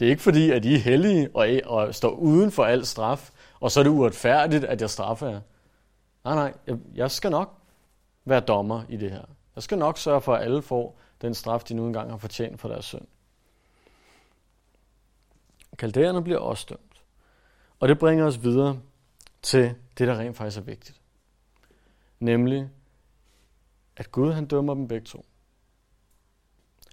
[0.00, 3.30] Det er ikke fordi, at I er hellige og, og står uden for al straf,
[3.62, 5.40] og så er det uretfærdigt, at jeg straffer jer.
[6.24, 7.58] Nej, nej, jeg, jeg skal nok
[8.24, 9.24] være dommer i det her.
[9.56, 12.60] Jeg skal nok sørge for, at alle får den straf, de nu engang har fortjent
[12.60, 13.06] for deres synd.
[15.78, 17.02] Kaldererne bliver også dømt.
[17.80, 18.80] Og det bringer os videre
[19.42, 21.00] til det, der rent faktisk er vigtigt.
[22.20, 22.70] Nemlig,
[23.96, 25.26] at Gud han dømmer dem begge to.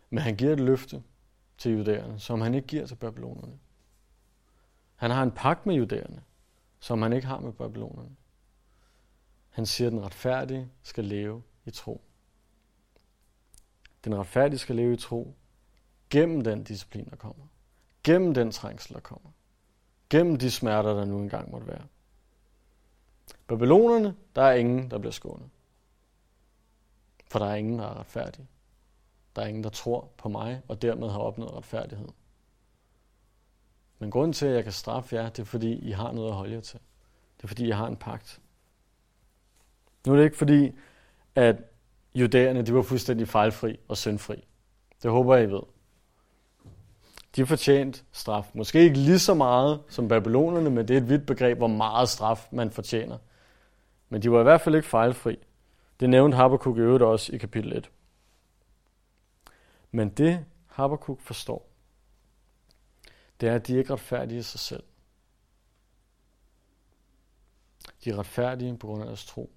[0.10, 1.04] Men han giver et løfte
[1.58, 3.60] til judæerne, som han ikke giver til babylonerne.
[4.96, 6.24] Han har en pagt med judæerne,
[6.80, 8.16] som han ikke har med babylonerne.
[9.50, 12.02] Han siger, at den retfærdige skal leve i tro.
[14.04, 15.36] Den retfærdige skal leve i tro
[16.10, 17.46] gennem den disciplin, der kommer.
[18.04, 19.30] Gennem den trængsel, der kommer.
[20.10, 21.86] Gennem de smerter, der nu engang måtte være.
[23.48, 25.50] Babylonerne, der er ingen, der bliver skånet.
[27.28, 28.48] For der er ingen, der er retfærdig.
[29.36, 32.08] Der er ingen, der tror på mig, og dermed har opnået retfærdighed.
[34.00, 36.36] Men grunden til, at jeg kan straffe jer, det er, fordi I har noget at
[36.36, 36.80] holde jer til.
[37.38, 38.42] Det er, fordi I har en pagt.
[40.08, 40.72] Nu er det ikke fordi,
[41.36, 41.56] at
[42.16, 44.48] judæerne de var fuldstændig fejlfri og syndfri.
[45.04, 45.62] Det håber jeg, I ved.
[47.36, 48.52] De fortjent straf.
[48.54, 52.10] Måske ikke lige så meget som babylonerne, men det er et vidt begreb, hvor meget
[52.10, 53.18] straf man fortjener.
[54.10, 55.38] Men de var i hvert fald ikke fejlfri.
[56.00, 57.92] Det nævnte Habakkuk i øvrigt også i kapitel 1.
[59.92, 61.69] Men det Habakkuk forstår,
[63.42, 64.84] det er, at de ikke er retfærdige i sig selv.
[68.04, 69.52] De er retfærdige på grund af deres tro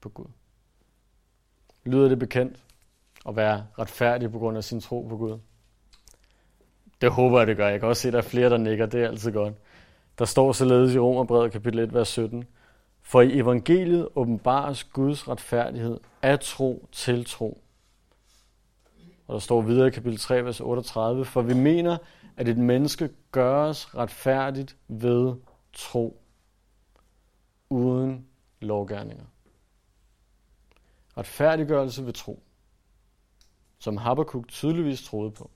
[0.00, 0.26] på Gud.
[1.84, 2.64] Lyder det bekendt
[3.28, 5.38] at være retfærdig på grund af sin tro på Gud?
[7.00, 7.68] Det håber jeg, det gør.
[7.68, 8.86] Jeg kan også se, at der er flere, der nikker.
[8.86, 9.54] Det er altid godt.
[10.18, 12.44] Der står således i Romerbrevet kapitel 1, vers 17.
[13.02, 17.62] For i evangeliet åbenbares Guds retfærdighed af tro til tro.
[19.26, 21.24] Og der står videre i kapitel 3, vers 38.
[21.24, 21.98] For vi mener,
[22.36, 25.34] at et menneske gøres retfærdigt ved
[25.72, 26.22] tro,
[27.70, 28.26] uden
[28.60, 29.24] lovgærninger.
[31.16, 32.42] Retfærdiggørelse ved tro,
[33.78, 35.50] som Habakkuk tydeligvis troede på,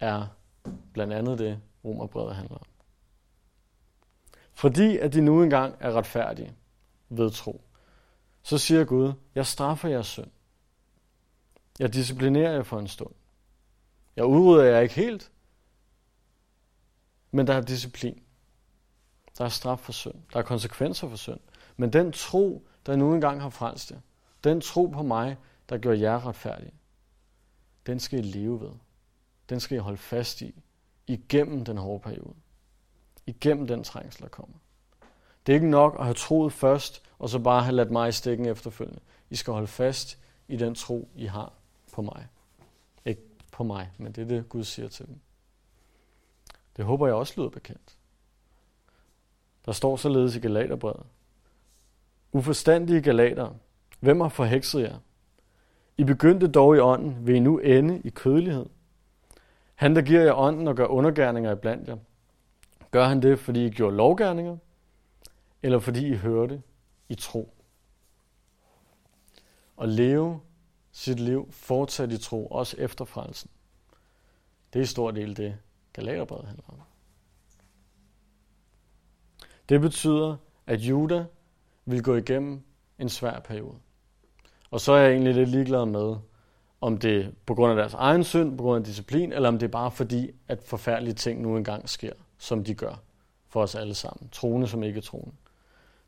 [0.00, 0.26] er
[0.92, 2.66] blandt andet det, Romerbrevet handler om.
[4.52, 6.54] Fordi at de nu engang er retfærdige
[7.08, 7.62] ved tro,
[8.42, 10.30] så siger Gud, jeg straffer jeres synd.
[11.78, 13.14] Jeg disciplinerer jer for en stund.
[14.16, 15.30] Jeg udrydder jer ikke helt,
[17.30, 18.22] men der er disciplin.
[19.38, 20.14] Der er straf for synd.
[20.32, 21.40] Der er konsekvenser for synd.
[21.76, 24.00] Men den tro, der nu engang har frelst jer,
[24.44, 25.36] den tro på mig,
[25.68, 26.72] der gør jer retfærdige,
[27.86, 28.72] den skal I leve ved.
[29.48, 30.62] Den skal I holde fast i,
[31.06, 32.34] igennem den hårde periode.
[33.26, 34.56] Igennem den trængsel, der kommer.
[35.46, 38.12] Det er ikke nok at have troet først, og så bare have ladt mig i
[38.12, 39.00] stikken efterfølgende.
[39.30, 41.52] I skal holde fast i den tro, I har
[41.98, 42.26] på mig.
[43.04, 45.20] Ikke på mig, men det er det, Gud siger til dem.
[46.76, 47.96] Det håber jeg også lyder bekendt.
[49.66, 51.06] Der står således i Galaterbrevet.
[52.32, 53.54] Uforstandige galater,
[54.00, 54.98] hvem har forhekset jer?
[55.96, 58.66] I begyndte dog i ånden, vil I nu ende i kødelighed.
[59.74, 61.96] Han, der giver jer ånden og gør undergærninger iblandt jer,
[62.90, 64.56] gør han det, fordi I gjorde lovgærninger,
[65.62, 66.62] eller fordi I hørte
[67.08, 67.54] i tro?
[69.76, 70.40] Og leve
[70.98, 73.50] sit liv fortsat i tro, også efter frelsen.
[74.72, 75.58] Det er i stor del det,
[75.92, 76.74] Galaterbrevet handler om.
[79.68, 81.24] Det betyder, at Juda
[81.84, 82.62] vil gå igennem
[82.98, 83.74] en svær periode.
[84.70, 86.16] Og så er jeg egentlig lidt ligeglad med,
[86.80, 89.58] om det er på grund af deres egen synd, på grund af disciplin, eller om
[89.58, 93.02] det er bare fordi, at forfærdelige ting nu engang sker, som de gør
[93.48, 94.28] for os alle sammen.
[94.32, 95.34] Troende som ikke troende.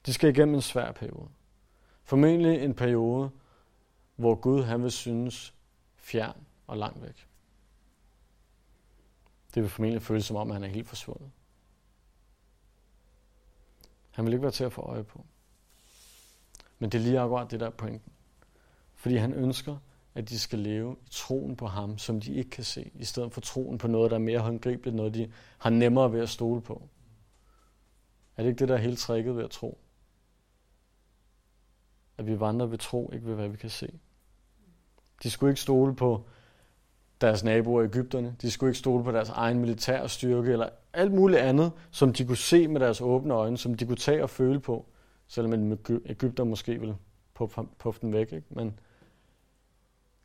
[0.07, 1.29] De skal igennem en svær periode.
[2.05, 3.31] Formentlig en periode,
[4.21, 5.55] hvor Gud han vil synes
[5.97, 7.29] fjern og langt væk.
[9.55, 11.31] Det vil formentlig føles som om, at han er helt forsvundet.
[14.11, 15.25] Han vil ikke være til at få øje på.
[16.79, 18.13] Men det er lige akkurat det, der er pointen.
[18.95, 19.77] Fordi han ønsker,
[20.15, 23.33] at de skal leve i troen på ham, som de ikke kan se, i stedet
[23.33, 26.63] for troen på noget, der er mere håndgribeligt, noget de har nemmere ved at stole
[26.63, 26.89] på.
[28.37, 29.79] Er det ikke det, der er helt tricket ved at tro?
[32.19, 34.01] At vi vandrer ved tro, ikke ved hvad vi kan se.
[35.23, 36.25] De skulle ikke stole på
[37.21, 38.37] deres naboer i Ægypterne.
[38.43, 42.25] De skulle ikke stole på deres egen militære styrke eller alt muligt andet, som de
[42.25, 44.87] kunne se med deres åbne øjne, som de kunne tage og føle på,
[45.29, 46.97] selvom en Ægypter måske ville
[47.79, 48.33] puffe den væk.
[48.33, 48.47] Ikke?
[48.51, 48.79] Men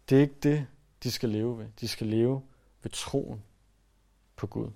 [0.10, 0.68] det er ikke det,
[1.04, 1.66] de skal leve ved.
[1.80, 2.42] De skal leve
[2.84, 3.44] ved troen
[4.36, 4.68] på Gud.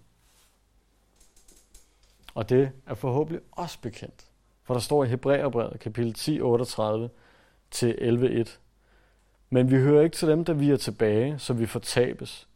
[2.34, 4.26] Og det er forhåbentlig også bekendt.
[4.64, 7.10] For der står i Hebræerbrevet, kapitel 10, 38
[7.72, 8.60] til 11.1.
[9.50, 12.48] Men vi hører ikke til dem, der vi er tilbage, så vi fortabes,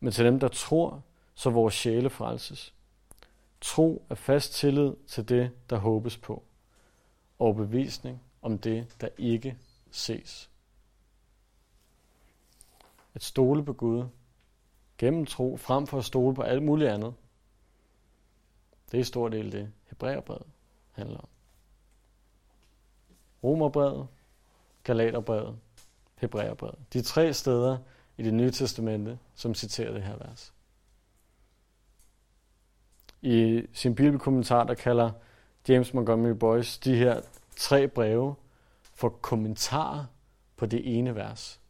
[0.00, 1.02] men til dem, der tror,
[1.34, 2.74] så vores sjæle frelses.
[3.60, 6.42] Tro er fast tillid til det, der håbes på,
[7.38, 9.58] og bevisning om det, der ikke
[9.90, 10.50] ses.
[13.14, 14.04] At stole på Gud
[14.98, 17.14] gennem tro, frem for at stole på alt muligt andet,
[18.90, 20.46] det er i stor del det, Hebræerbrevet
[20.92, 21.28] handler om.
[23.44, 24.08] Romerbrevet,
[24.84, 25.58] Galaterbrevet,
[26.22, 26.78] Hebræerbrevet.
[26.92, 27.78] De tre steder
[28.16, 30.54] i det nye testamente, som citerer det her vers.
[33.22, 35.10] I sin bibelkommentar, der kalder
[35.68, 37.20] James Montgomery Boyce de her
[37.56, 38.34] tre breve
[38.82, 40.04] for kommentarer
[40.56, 41.60] på det ene vers.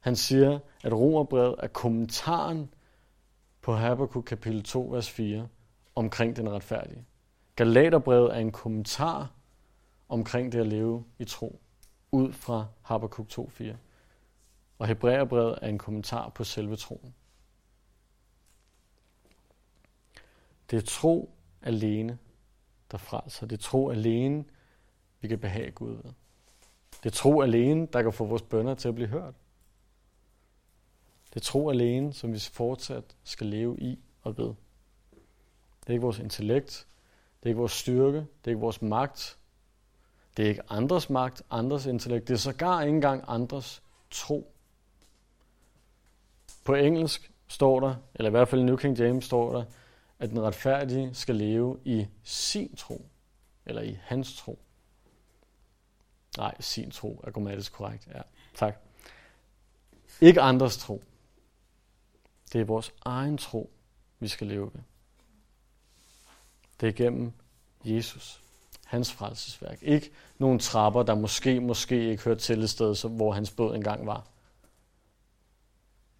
[0.00, 2.70] Han siger, at Romerbrevet er kommentaren
[3.62, 5.48] på Habakkuk kapitel 2, vers 4,
[5.94, 7.04] omkring den retfærdige.
[7.56, 9.30] Galaterbrevet er en kommentar
[10.08, 11.60] omkring det at leve i tro
[12.12, 13.74] ud fra Habakkuk 2.4.
[14.78, 17.14] Og Hebræerbrevet er en kommentar på selve troen.
[20.70, 21.30] Det er tro
[21.62, 22.18] alene,
[22.90, 23.46] der frelser.
[23.46, 24.44] Det er tro alene,
[25.20, 26.12] vi kan behage Gud ved.
[27.02, 29.34] Det er tro alene, der kan få vores bønder til at blive hørt.
[31.34, 34.54] Det er tro alene, som vi fortsat skal leve i og ved.
[35.80, 36.86] Det er ikke vores intellekt,
[37.40, 39.38] det er ikke vores styrke, det er ikke vores magt,
[40.38, 44.54] det er ikke andres magt, andres intellekt, det er sågar ikke engang andres tro.
[46.64, 49.64] På engelsk står der, eller i hvert fald i New King James står der,
[50.18, 53.06] at den retfærdige skal leve i sin tro,
[53.66, 54.58] eller i hans tro.
[56.36, 58.06] Nej, sin tro er grammatisk korrekt.
[58.06, 58.22] Ja,
[58.54, 58.80] tak.
[60.20, 61.02] Ikke andres tro.
[62.52, 63.70] Det er vores egen tro,
[64.18, 64.80] vi skal leve ved.
[66.80, 67.32] Det er gennem
[67.84, 68.42] Jesus,
[68.88, 69.82] hans frelsesværk.
[69.82, 74.06] Ikke nogle trapper, der måske, måske ikke hørte til et sted, hvor hans blod engang
[74.06, 74.26] var.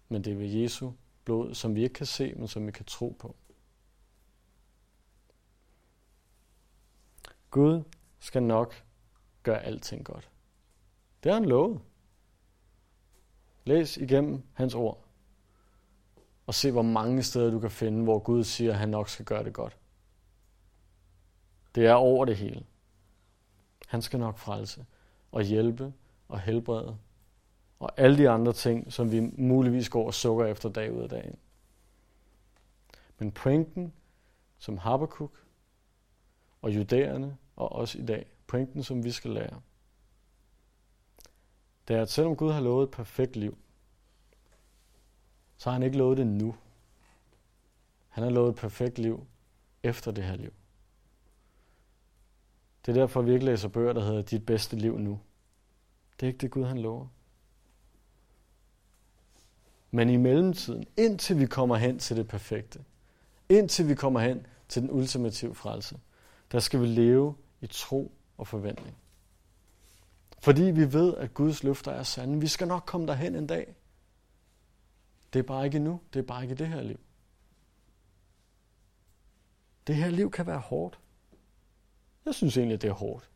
[0.09, 0.91] Men det er ved Jesu
[1.25, 3.35] blod, som vi ikke kan se, men som vi kan tro på.
[7.49, 7.83] Gud
[8.19, 8.83] skal nok
[9.43, 10.29] gøre alting godt.
[11.23, 11.81] Det har han lovet.
[13.65, 15.05] Læs igennem hans ord.
[16.45, 19.25] Og se, hvor mange steder du kan finde, hvor Gud siger, at han nok skal
[19.25, 19.78] gøre det godt.
[21.75, 22.65] Det er over det hele.
[23.87, 24.85] Han skal nok frelse
[25.31, 25.93] og hjælpe
[26.27, 26.97] og helbrede
[27.79, 31.09] og alle de andre ting, som vi muligvis går og sukker efter dag ud af
[31.09, 31.35] dagen.
[33.17, 33.93] Men pointen,
[34.57, 35.45] som Habakkuk
[36.61, 39.61] og judæerne og os i dag, pointen, som vi skal lære,
[41.87, 43.57] det er, at selvom Gud har lovet et perfekt liv,
[45.57, 46.55] så har han ikke lovet det nu.
[48.09, 49.27] Han har lovet et perfekt liv
[49.83, 50.53] efter det her liv.
[52.89, 55.19] Det er derfor, vi ikke læser bøger, der hedder Dit bedste liv nu.
[56.19, 57.07] Det er ikke det Gud, han lover.
[59.91, 62.83] Men i mellemtiden, indtil vi kommer hen til det perfekte,
[63.49, 65.99] indtil vi kommer hen til den ultimative frelse,
[66.51, 68.97] der skal vi leve i tro og forventning.
[70.41, 72.39] Fordi vi ved, at Guds løfter er sande.
[72.39, 73.75] Vi skal nok komme derhen en dag.
[75.33, 76.01] Det er bare ikke nu.
[76.13, 76.99] Det er bare ikke det her liv.
[79.87, 80.99] Det her liv kan være hårdt.
[82.25, 83.29] Jeg synes egentlig, at det er hårdt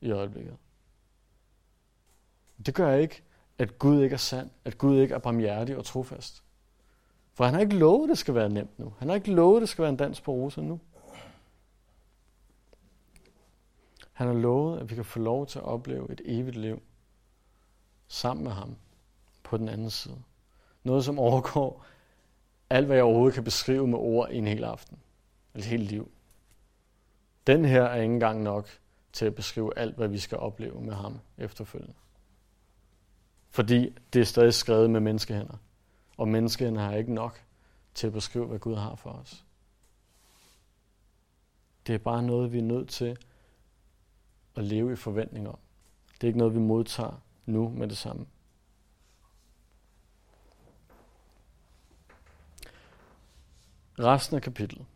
[0.00, 0.56] i øjeblikket.
[2.66, 3.22] Det gør ikke,
[3.58, 6.42] at Gud ikke er sand, at Gud ikke er barmhjertig og trofast.
[7.34, 8.92] For han har ikke lovet, at det skal være nemt nu.
[8.98, 10.80] Han har ikke lovet, at det skal være en dans på roser nu.
[14.12, 16.82] Han har lovet, at vi kan få lov til at opleve et evigt liv
[18.08, 18.76] sammen med ham
[19.42, 20.22] på den anden side.
[20.84, 21.84] Noget, som overgår
[22.70, 24.98] alt, hvad jeg overhovedet kan beskrive med ord i en hel aften.
[25.54, 26.10] Et helt liv.
[27.46, 28.68] Den her er ikke engang nok
[29.12, 31.94] til at beskrive alt, hvad vi skal opleve med ham efterfølgende.
[33.50, 35.56] Fordi det er stadig skrevet med menneskehænder.
[36.16, 37.44] Og menneskehænder har ikke nok
[37.94, 39.44] til at beskrive, hvad Gud har for os.
[41.86, 43.18] Det er bare noget, vi er nødt til
[44.56, 45.58] at leve i forventning om.
[46.14, 48.26] Det er ikke noget, vi modtager nu med det samme.
[53.98, 54.86] Resten af kapitlet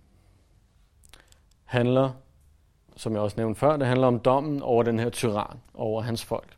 [1.65, 2.13] handler,
[3.01, 6.25] som jeg også nævnte før, det handler om dommen over den her tyran, over hans
[6.25, 6.57] folk.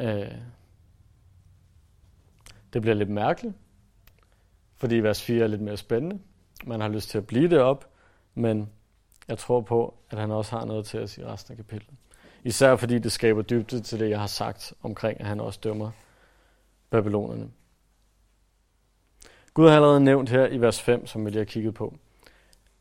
[0.00, 0.32] Øh,
[2.72, 3.54] det bliver lidt mærkeligt,
[4.76, 6.18] fordi vers 4 er lidt mere spændende.
[6.64, 7.90] Man har lyst til at blive det op,
[8.34, 8.70] men
[9.28, 11.94] jeg tror på, at han også har noget til at sige resten af kapitlet.
[12.44, 15.90] Især fordi det skaber dybde til det, jeg har sagt omkring, at han også dømmer
[16.90, 17.50] babylonerne.
[19.54, 21.94] Gud har allerede nævnt her i vers 5, som vi lige har kigget på,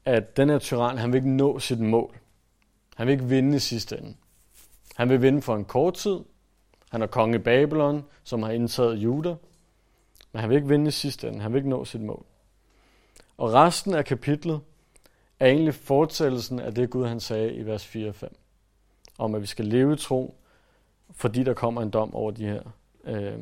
[0.05, 2.19] at den her tyran, han vil ikke nå sit mål.
[2.97, 4.15] Han vil ikke vinde i sidste ende.
[4.95, 6.19] Han vil vinde for en kort tid.
[6.89, 9.35] Han er konge i Babylon, som har indtaget Juda.
[10.31, 11.39] Men han vil ikke vinde i sidste ende.
[11.39, 12.25] Han vil ikke nå sit mål.
[13.37, 14.59] Og resten af kapitlet
[15.39, 18.37] er egentlig fortsættelsen af det, Gud han sagde i vers 4 og 5.
[19.17, 20.35] Om at vi skal leve i tro,
[21.11, 22.61] fordi der kommer en dom over de her
[23.03, 23.39] øh,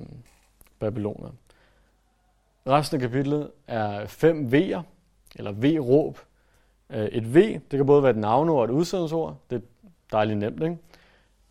[0.79, 1.29] babyloner.
[2.67, 4.81] Resten af kapitlet er fem V'er,
[5.35, 6.19] eller V-råb.
[6.89, 7.37] Øh, et V,
[7.71, 9.37] det kan både være et navneord og et udsendelsesord.
[9.49, 9.61] Det er
[10.11, 10.77] dejligt nemt, ikke?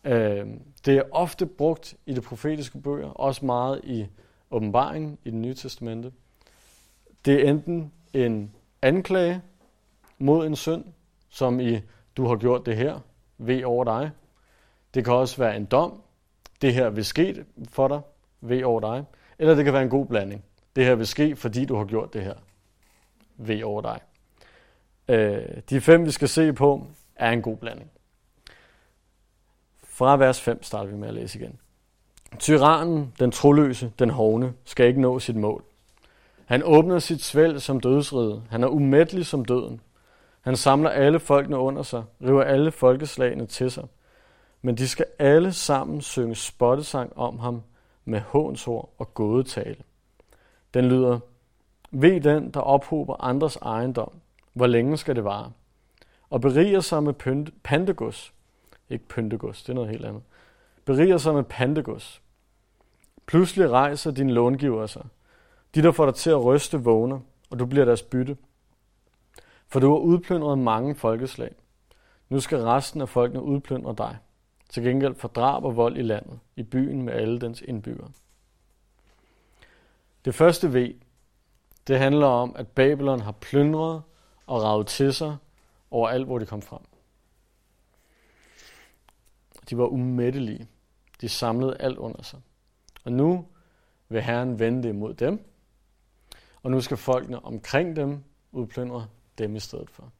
[0.03, 0.47] Øh,
[0.85, 4.07] det er ofte brugt i de profetiske bøger, også meget i
[4.51, 6.11] åbenbaringen i det nye testamente.
[7.25, 9.41] Det er enten en anklage
[10.17, 10.83] mod en synd,
[11.29, 11.79] som i,
[12.17, 12.99] du har gjort det her,
[13.37, 14.11] ved over dig.
[14.93, 16.01] Det kan også være en dom,
[16.61, 18.01] det her vil ske for dig,
[18.41, 19.03] ved over dig.
[19.39, 20.43] Eller det kan være en god blanding.
[20.75, 22.35] Det her vil ske, fordi du har gjort det her,
[23.37, 23.99] ved over dig.
[25.07, 27.91] Øh, de fem, vi skal se på, er en god blanding.
[29.83, 31.59] Fra vers 5 starter vi med at læse igen.
[32.39, 35.63] Tyrannen, den troløse, den hovne, skal ikke nå sit mål.
[36.45, 38.43] Han åbner sit svæl som dødsrede.
[38.49, 39.81] Han er umættelig som døden.
[40.41, 43.83] Han samler alle folkene under sig, river alle folkeslagene til sig.
[44.61, 47.61] Men de skal alle sammen synge spottesang om ham
[48.05, 49.83] med hånsord og gådetale.
[50.73, 51.19] Den lyder,
[51.91, 54.11] Ved den, der ophober andres ejendom,
[54.55, 55.51] hvor længe skal det vare?
[56.29, 57.13] Og beriger sig med
[57.63, 58.33] pantegods.
[58.89, 60.23] Ikke pyntegods, det er noget helt andet.
[60.85, 62.21] Beriger sig med pantegods.
[63.25, 65.05] Pludselig rejser din långiver sig.
[65.75, 68.37] De, der får dig til at ryste, vågner, og du bliver deres bytte.
[69.67, 71.51] For du har udplyndret mange folkeslag.
[72.29, 74.17] Nu skal resten af folkene udplyndre dig.
[74.69, 78.11] Til gengæld for drab og vold i landet, i byen med alle dens indbyggere.
[80.25, 80.95] Det første V,
[81.87, 84.01] det handler om, at Babylon har plyndret
[84.47, 85.37] og ragede til sig
[85.91, 86.81] over alt, hvor de kom frem.
[89.69, 90.67] De var umættelige.
[91.21, 92.41] De samlede alt under sig.
[93.03, 93.45] Og nu
[94.09, 95.49] vil Herren vende det imod dem,
[96.63, 100.11] og nu skal folkene omkring dem udplyndre dem i stedet for.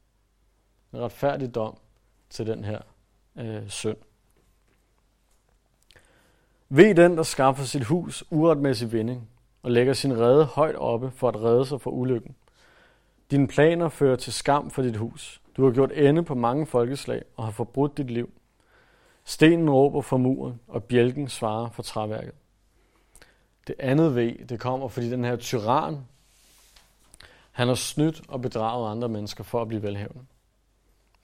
[0.94, 1.78] En retfærdig dom
[2.30, 2.82] til den her
[3.36, 3.98] øh, synd.
[6.70, 9.30] Ved den, der skaffer sit hus uretmæssig vinding
[9.64, 12.36] og lægger sin rede højt oppe for at redde sig fra ulykken.
[13.32, 15.42] Dine planer fører til skam for dit hus.
[15.58, 18.30] Du har gjort ende på mange folkeslag og har forbrudt dit liv.
[19.24, 22.34] Stenen råber for muren, og bjælken svarer for træværket.
[23.68, 25.98] Det andet ved, det kommer, fordi den her tyran,
[27.52, 30.26] han har snydt og bedraget andre mennesker for at blive velhævende.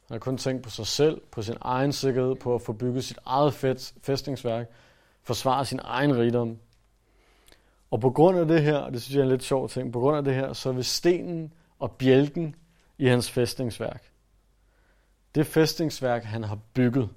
[0.08, 3.04] Han har kun tænkt på sig selv, på sin egen sikkerhed, på at få bygget
[3.04, 3.54] sit eget
[4.04, 4.70] fæstningsværk,
[5.24, 6.58] forsvare sin egen rigdom.
[7.92, 9.94] Og på grund af det her, og det synes jeg er en lidt sjov ting,
[9.94, 12.56] på grund af det her, så vil stenen og bjælken
[12.98, 14.12] i hans fæstningsværk,
[15.36, 17.10] det fæstningsværk, han har bygget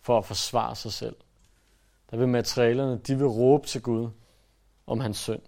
[0.00, 1.16] for at forsvare sig selv,
[2.10, 4.10] der vil materialerne, de vil råbe til Gud
[4.86, 5.42] om hans synd,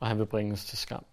[0.00, 1.04] og han vil bringes til skam.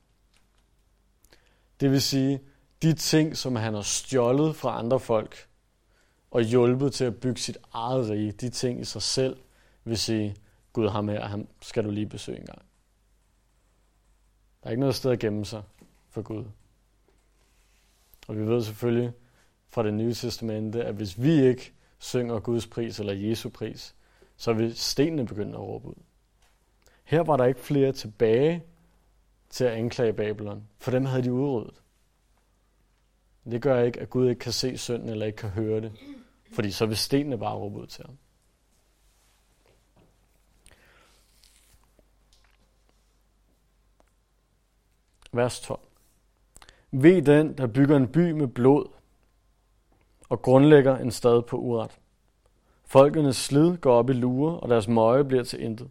[1.79, 2.41] Det vil sige,
[2.81, 5.47] de ting, som han har stjålet fra andre folk,
[6.31, 9.37] og hjulpet til at bygge sit eget rige, de ting i sig selv,
[9.83, 10.35] vil sige,
[10.73, 12.61] Gud har med, og ham skal du lige besøge en gang.
[14.63, 15.63] Der er ikke noget sted at gemme sig
[16.09, 16.45] for Gud.
[18.31, 19.13] Og vi ved selvfølgelig
[19.69, 23.95] fra det nye testamente, at hvis vi ikke synger Guds pris eller Jesu pris,
[24.37, 26.03] så vil stenene begynde at råbe ud.
[27.03, 28.63] Her var der ikke flere tilbage
[29.49, 31.81] til at anklage Babylon, for dem havde de udryddet.
[33.45, 35.91] Det gør ikke, at Gud ikke kan se synden eller ikke kan høre det,
[36.53, 38.17] fordi så vil stenene bare råbe ud til ham.
[45.31, 45.90] Vers 12.
[46.91, 48.85] Ved den, der bygger en by med blod
[50.29, 51.99] og grundlægger en stad på uret.
[52.85, 55.89] Folkenes slid går op i lure, og deres møje bliver til intet.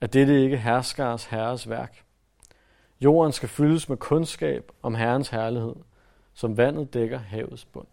[0.00, 2.04] Er dette ikke herskers herres værk.
[3.00, 5.74] Jorden skal fyldes med kundskab om Herrens herlighed,
[6.34, 7.86] som vandet dækker havets bund.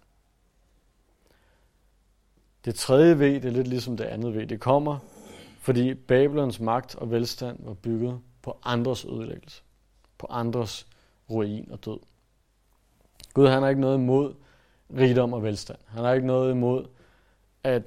[2.65, 4.47] Det tredje ved, det er lidt ligesom det andet ved.
[4.47, 4.97] Det kommer,
[5.59, 9.63] fordi Babylons magt og velstand var bygget på andres ødelæggelse,
[10.17, 10.87] på andres
[11.29, 11.99] ruin og død.
[13.33, 14.35] Gud han har ikke noget imod
[14.97, 15.79] rigdom og velstand.
[15.87, 16.87] Han har ikke noget imod,
[17.63, 17.83] at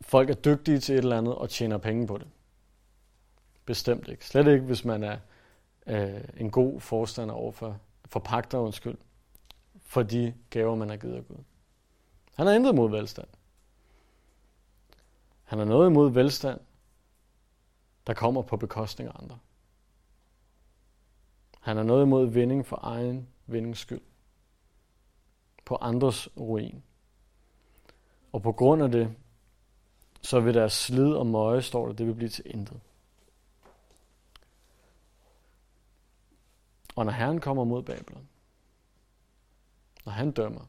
[0.00, 2.26] folk er dygtige til et eller andet og tjener penge på det.
[3.64, 4.26] Bestemt ikke.
[4.26, 5.18] Slet ikke, hvis man er
[5.86, 8.98] øh, en god forstander over for, for pagter, undskyld,
[9.80, 11.36] for de gaver, man har givet af Gud.
[12.34, 13.28] Han har intet imod velstand.
[15.44, 16.60] Han har noget imod velstand,
[18.06, 19.38] der kommer på bekostning af andre.
[21.60, 24.00] Han har noget imod vinding for egen vindings skyld.
[25.70, 26.82] På andres ruin.
[28.32, 29.14] Og på grund af det,
[30.22, 32.80] så vil deres slid og møje, står der, det vil blive til intet.
[36.96, 38.28] Og når Herren kommer mod Babylon,
[40.04, 40.66] når han dømmer,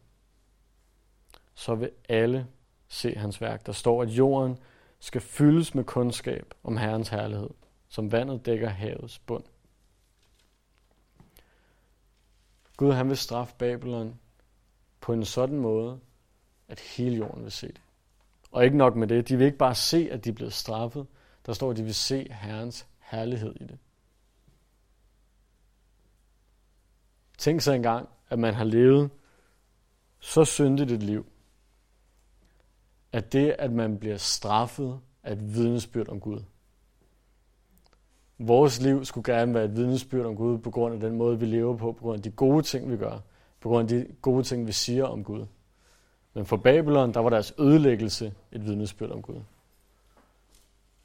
[1.56, 2.48] så vil alle
[2.88, 3.66] se hans værk.
[3.66, 4.58] Der står, at jorden
[5.00, 7.50] skal fyldes med kundskab om Herrens herlighed,
[7.90, 9.44] som vandet dækker havets bund.
[12.78, 14.20] Gud han vil straffe Babylon
[15.02, 16.00] på en sådan måde,
[16.68, 17.82] at hele jorden vil se det.
[18.52, 21.08] Og ikke nok med det, de vil ikke bare se, at de er blevet straffet.
[21.46, 23.78] Der står, at de vil se Herrens herlighed i det.
[27.38, 29.10] Tænk sig engang, at man har levet
[30.20, 31.26] så syndigt et liv,
[33.12, 36.44] at det, at man bliver straffet, er et vidnesbyrd om Gud.
[38.38, 41.46] Vores liv skulle gerne være et vidnesbyrd om Gud på grund af den måde, vi
[41.46, 43.20] lever på, på grund af de gode ting, vi gør,
[43.62, 45.46] på grund af de gode ting, vi siger om Gud.
[46.34, 49.42] Men for Babylon, der var deres ødelæggelse et vidnesbyrd om Gud.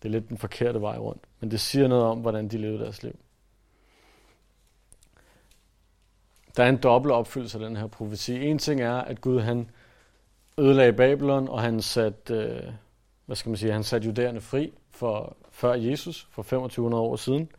[0.03, 2.79] Det er lidt den forkerte vej rundt, men det siger noget om, hvordan de levede
[2.79, 3.19] deres liv.
[6.57, 8.47] Der er en dobbelt opfyldelse af den her profeti.
[8.47, 9.71] En ting er, at Gud han
[10.59, 12.73] ødelagde Babylon, og han satte, øh,
[13.27, 17.51] hvad skal man sige, han satte judæerne fri for, før Jesus, for 2500 år siden.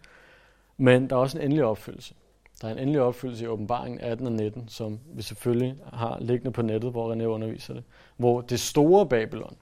[0.78, 2.14] Men der er også en endelig opfyldelse.
[2.62, 6.52] Der er en endelig opfyldelse i åbenbaringen 18 og 19, som vi selvfølgelig har liggende
[6.52, 7.84] på nettet, hvor René underviser det.
[8.18, 9.58] Hvor det store Babylon,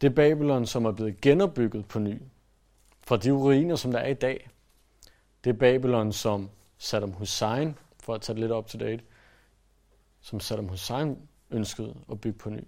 [0.00, 2.22] det Babylon, som er blevet genopbygget på ny,
[3.00, 4.50] fra de ruiner, som der er i dag,
[5.44, 9.04] det Babylon, som Saddam Hussein, for at tage det lidt op to date,
[10.20, 11.18] som Saddam Hussein
[11.50, 12.64] ønskede at bygge på ny.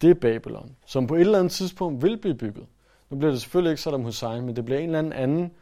[0.00, 2.66] Det er Babylon, som på et eller andet tidspunkt vil blive bygget.
[3.10, 5.52] Nu bliver det selvfølgelig ikke Saddam Hussein, men det bliver en eller anden anden,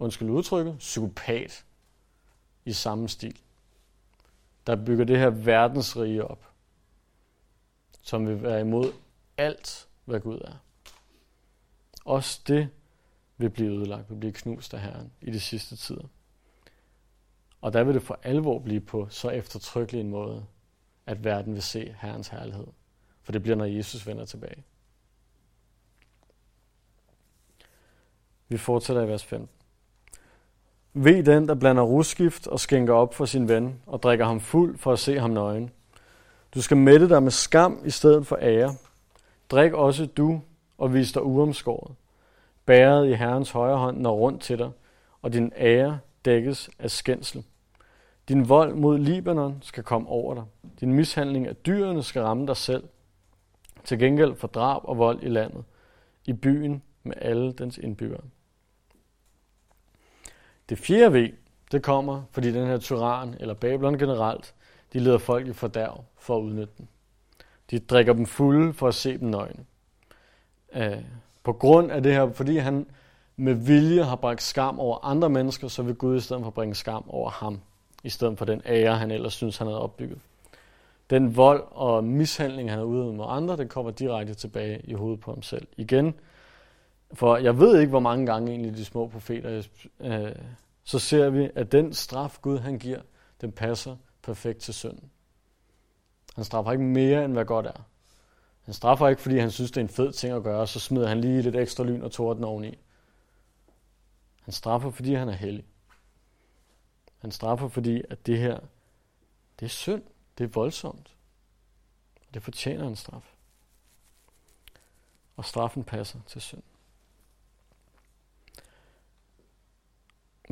[0.00, 1.64] undskyld udtrykket, psykopat
[2.64, 3.40] i samme stil,
[4.66, 6.46] der bygger det her verdensrige op,
[8.02, 8.92] som vil være imod
[9.36, 10.54] alt, hvad Gud er.
[12.04, 12.68] Også det
[13.36, 16.04] vil blive ødelagt, vil blive knust af Herren i de sidste tider.
[17.60, 20.46] Og der vil det for alvor blive på så eftertrykkelig en måde,
[21.06, 22.66] at verden vil se Herrens herlighed.
[23.22, 24.64] For det bliver, når Jesus vender tilbage.
[28.48, 29.59] Vi fortsætter i vers 15.
[30.94, 34.78] Ved den, der blander rusgift og skænker op for sin ven og drikker ham fuld
[34.78, 35.70] for at se ham nøgen.
[36.54, 38.74] Du skal mætte dig med skam i stedet for ære.
[39.50, 40.40] Drik også du
[40.78, 41.94] og vis dig uomskåret.
[42.66, 44.70] Bæret i Herrens højre hånd når rundt til dig,
[45.22, 47.44] og din ære dækkes af skændsel.
[48.28, 50.44] Din vold mod Libanon skal komme over dig.
[50.80, 52.84] Din mishandling af dyrene skal ramme dig selv.
[53.84, 55.64] Til gengæld for drab og vold i landet,
[56.26, 58.20] i byen med alle dens indbyggere.
[60.70, 61.32] Det fjerde V,
[61.72, 64.54] det kommer, fordi den her tyran, eller Babylon generelt,
[64.92, 66.86] de leder folk i fordærv for at udnytte dem.
[67.70, 69.64] De drikker dem fulde for at se dem nøgne.
[70.72, 70.98] Øh,
[71.42, 72.86] på grund af det her, fordi han
[73.36, 76.74] med vilje har bragt skam over andre mennesker, så vil Gud i stedet for bringe
[76.74, 77.60] skam over ham,
[78.04, 80.18] i stedet for den ære, han ellers synes, han havde opbygget.
[81.10, 85.20] Den vold og mishandling, han har udøvet mod andre, det kommer direkte tilbage i hovedet
[85.20, 85.66] på ham selv.
[85.76, 86.14] Igen,
[87.12, 89.68] for jeg ved ikke, hvor mange gange egentlig de små profeter,
[90.00, 90.34] øh,
[90.84, 93.00] så ser vi, at den straf, Gud han giver,
[93.40, 95.10] den passer perfekt til synden.
[96.34, 97.84] Han straffer ikke mere, end hvad godt er.
[98.62, 101.08] Han straffer ikke, fordi han synes, det er en fed ting at gøre, så smider
[101.08, 102.78] han lige lidt ekstra lyn og torden oveni.
[104.42, 105.64] Han straffer, fordi han er hellig.
[107.18, 108.60] Han straffer, fordi at det her,
[109.60, 110.02] det er synd.
[110.38, 111.16] Det er voldsomt.
[112.34, 113.34] Det fortjener en straf.
[115.36, 116.62] Og straffen passer til synd.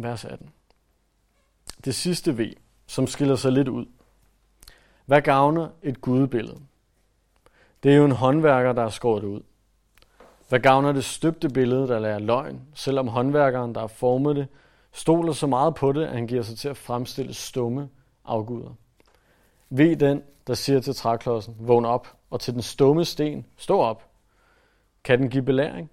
[0.03, 0.51] Vers 18.
[1.85, 2.53] Det sidste V,
[2.87, 3.87] som skiller sig lidt ud.
[5.07, 6.61] Hvad gavner et gudebillede?
[7.83, 9.41] Det er jo en håndværker, der har skåret det ud.
[10.49, 14.49] Hvad gavner det støbte billede, der lærer løgn, selvom håndværkeren, der har formet det,
[14.93, 17.89] stoler så meget på det, at han giver sig til at fremstille stumme
[18.25, 18.71] afguder.
[19.71, 24.11] Ved den, der siger til træklodsen, vågn op, og til den stumme sten, stå op.
[25.05, 25.91] Kan den give belæring?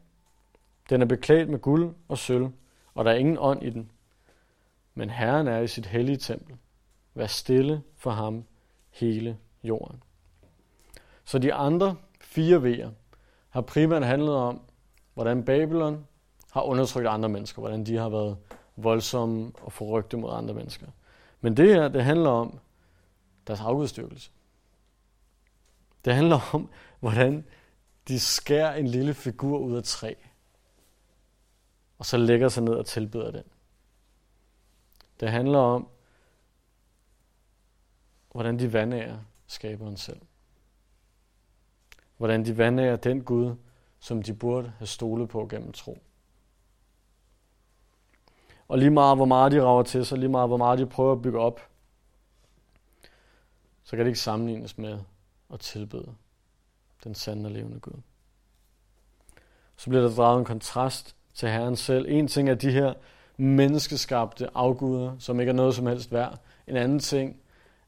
[0.90, 2.48] Den er beklædt med guld og sølv,
[2.94, 3.92] og der er ingen ånd i den.
[4.96, 6.56] Men Herren er i sit hellige tempel.
[7.14, 8.44] Vær stille for ham
[8.92, 10.04] hele jorden.
[11.26, 12.90] Så de andre fire V'er
[13.50, 14.62] har primært handlet om,
[15.14, 16.08] hvordan Babylon
[16.52, 18.38] har undertrykt andre mennesker, hvordan de har været
[18.76, 20.88] voldsomme og forrygte mod andre mennesker.
[21.42, 22.60] Men det her, det handler om
[23.48, 24.32] deres afgudstyrkelse.
[26.06, 26.70] Det handler om,
[27.00, 27.46] hvordan
[28.08, 30.14] de skærer en lille figur ud af træ,
[31.98, 33.44] og så lægger sig ned og tilbeder den.
[35.20, 35.88] Det handler om,
[38.32, 40.22] hvordan de vandærer skaberen selv.
[42.18, 43.56] Hvordan de vandærer den Gud,
[44.00, 46.02] som de burde have stolet på gennem tro.
[48.68, 51.12] Og lige meget, hvor meget de rager til sig, lige meget, hvor meget de prøver
[51.12, 51.62] at bygge op,
[53.84, 55.00] så kan det ikke sammenlignes med
[55.54, 56.16] at tilbede
[57.04, 58.02] den sande og levende Gud.
[59.76, 62.06] Så bliver der draget en kontrast til Herren selv.
[62.10, 62.94] En ting er de her
[63.38, 66.40] menneskeskabte afguder, som ikke er noget som helst værd.
[66.68, 67.40] En anden ting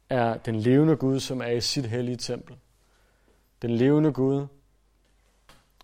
[0.09, 2.55] er den levende Gud, som er i sit hellige tempel.
[3.61, 4.47] Den levende Gud,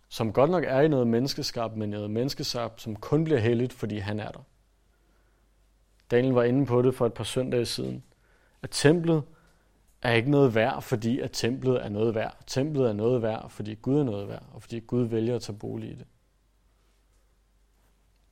[0.10, 3.98] som godt nok er i noget menneskeskabt, men noget menneskeskabt, som kun bliver helligt, fordi
[3.98, 4.44] han er der.
[6.12, 8.04] Daniel var inde på det for et par søndage siden,
[8.62, 9.24] at templet
[10.02, 12.38] er ikke noget værd, fordi at templet er noget værd.
[12.48, 15.58] Templet er noget værd, fordi Gud er noget værd, og fordi Gud vælger at tage
[15.58, 16.06] bolig i det.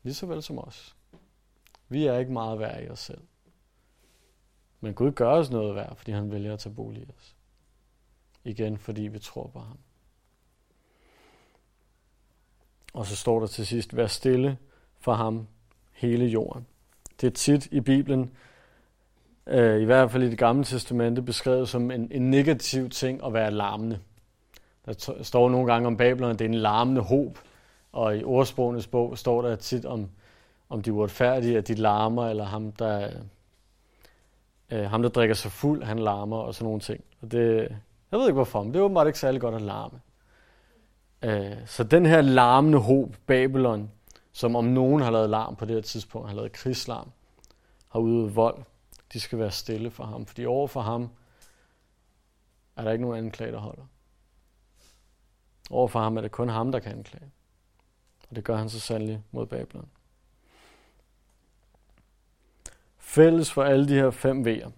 [0.03, 0.95] Lige så vel som os.
[1.91, 3.21] Vi er ikke meget værd i os selv.
[4.81, 7.35] Men Gud gør os noget værd, fordi han vælger at tage bolig i os.
[8.43, 9.77] Igen, fordi vi tror på ham.
[12.93, 14.57] Og så står der til sidst, vær stille
[14.99, 15.47] for ham
[15.91, 16.67] hele jorden.
[17.21, 18.31] Det er tit i Bibelen,
[19.47, 23.33] øh, i hvert fald i det gamle testamente, beskrevet som en, en negativ ting at
[23.33, 23.99] være larmende.
[24.85, 27.39] Der står nogle gange om Babylon, at det er en larmende håb,
[27.91, 30.09] og i ordsprogenes bog står der tit om,
[30.71, 33.09] om de uretfærdige, at de larmer, eller ham, der,
[34.69, 37.03] øh, ham, der drikker sig fuld, han larmer, og sådan nogle ting.
[37.21, 37.57] Og det,
[38.11, 40.01] jeg ved ikke hvorfor, men det er åbenbart ikke særlig godt at larme.
[41.21, 43.91] Øh, så den her larmende håb, Babylon,
[44.31, 47.11] som om nogen har lavet larm på det her tidspunkt, har lavet krigslarm,
[47.89, 48.63] har udøvet vold,
[49.13, 51.09] de skal være stille for ham, fordi over for ham
[52.75, 53.83] er der ikke nogen anklage, der holder.
[55.69, 57.31] Over for ham er det kun ham, der kan anklage.
[58.29, 59.89] Og det gør han så sandelig mod Babylon.
[63.11, 64.71] Fælles for alle de her fem V'er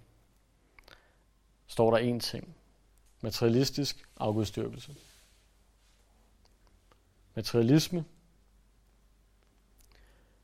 [1.68, 2.56] står der én ting.
[3.22, 4.96] Materialistisk afgudstyrkelse.
[7.36, 8.06] Materialisme.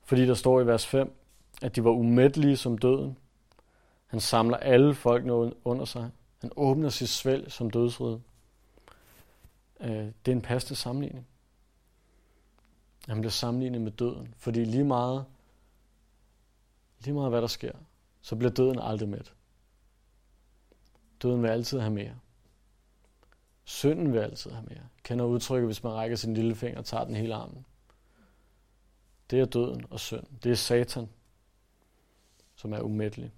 [0.04, 1.14] Fordi der står i vers 5,
[1.62, 3.18] at de var umættelige som døden.
[4.08, 5.24] Han samler alle folk
[5.64, 6.12] under sig.
[6.42, 8.22] Han åbner sit svælg som dødsrede.
[9.80, 9.90] Øh,
[10.26, 11.28] det er en passende sammenligning.
[13.08, 15.26] Han bliver sammenlignet med døden, fordi lige meget,
[17.00, 17.72] lige meget hvad der sker,
[18.22, 19.34] så bliver døden aldrig mæt.
[21.22, 22.20] Døden vil altid have mere.
[23.64, 24.88] Synden vil altid have mere.
[25.04, 27.66] Kender udtrykket, hvis man rækker sin lille finger og tager den hele armen.
[29.30, 30.24] Det er døden og synd.
[30.43, 31.10] Det er Satan,
[32.56, 33.32] som er umættelig.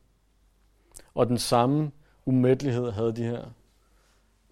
[1.14, 1.92] Og den samme
[2.26, 3.50] umættelighed havde de her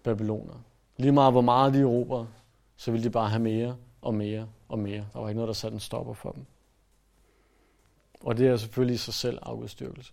[0.02, 0.54] babyloner.
[0.96, 2.28] Lige meget hvor meget de erobrede,
[2.76, 5.08] så ville de bare have mere og mere og mere.
[5.12, 6.46] Der var ikke noget, der satte en stopper for dem.
[8.20, 10.12] Og det er selvfølgelig i sig selv afgudstyrkelse.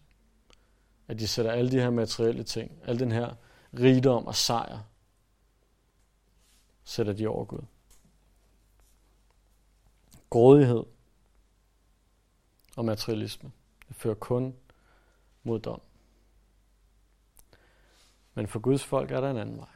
[1.08, 3.36] At de sætter alle de her materielle ting, al den her
[3.74, 4.80] rigdom og sejr,
[6.84, 7.62] sætter de over Gud.
[10.30, 10.84] Grådighed
[12.76, 13.52] og materialisme,
[13.88, 14.56] det fører kun
[15.44, 15.82] mod dom.
[18.34, 19.68] Men for Guds folk er der en anden vej.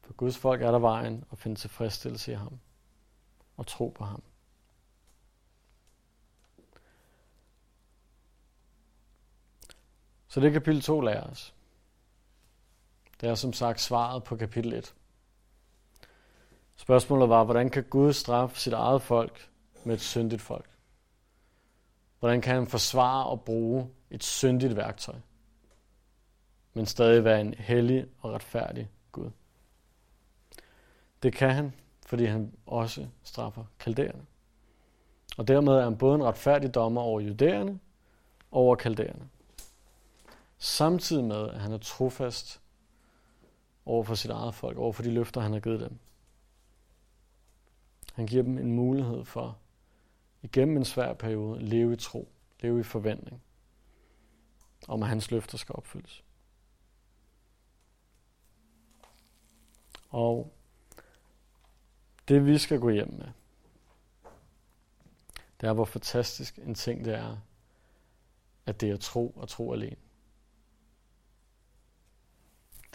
[0.00, 2.58] For Guds folk er der vejen at finde tilfredsstillelse i ham
[3.56, 4.22] og tro på ham.
[10.32, 11.28] Så det kapitel 2 lærer os.
[11.28, 11.52] Altså.
[13.20, 14.94] Det er som sagt svaret på kapitel 1.
[16.76, 19.50] Spørgsmålet var, hvordan kan Gud straffe sit eget folk
[19.84, 20.70] med et syndigt folk?
[22.18, 25.14] Hvordan kan han forsvare og bruge et syndigt værktøj,
[26.74, 29.30] men stadig være en hellig og retfærdig Gud?
[31.22, 31.74] Det kan han,
[32.06, 34.26] fordi han også straffer kaldæerne.
[35.38, 37.80] Og dermed er han både en retfærdig dommer over judæerne
[38.50, 39.28] og over kaldæerne.
[40.62, 42.62] Samtidig med, at han er trofast
[43.86, 45.98] over for sit eget folk, over for de løfter, han har givet dem.
[48.12, 49.58] Han giver dem en mulighed for,
[50.42, 52.28] igennem en svær periode, at leve i tro,
[52.60, 53.42] leve i forventning,
[54.88, 56.24] om at hans løfter skal opfyldes.
[60.08, 60.52] Og
[62.28, 63.28] det vi skal gå hjem med,
[65.60, 67.36] det er, hvor fantastisk en ting det er,
[68.66, 69.96] at det er tro og tro alene.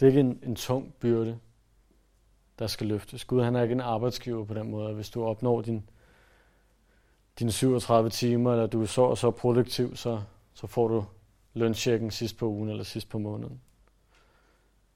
[0.00, 1.38] Det er ikke en, en tung byrde,
[2.58, 3.24] der skal løftes.
[3.24, 4.94] Gud han er ikke en arbejdsgiver på den måde.
[4.94, 5.90] Hvis du opnår din,
[7.38, 10.22] dine 37 timer, eller du er så og så produktiv, så,
[10.54, 11.04] så får du
[11.54, 13.60] lønchecken sidst på ugen eller sidst på måneden.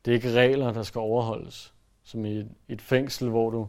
[0.05, 1.75] Det er ikke regler, der skal overholdes.
[2.05, 3.69] Som i et, et fængsel, hvor du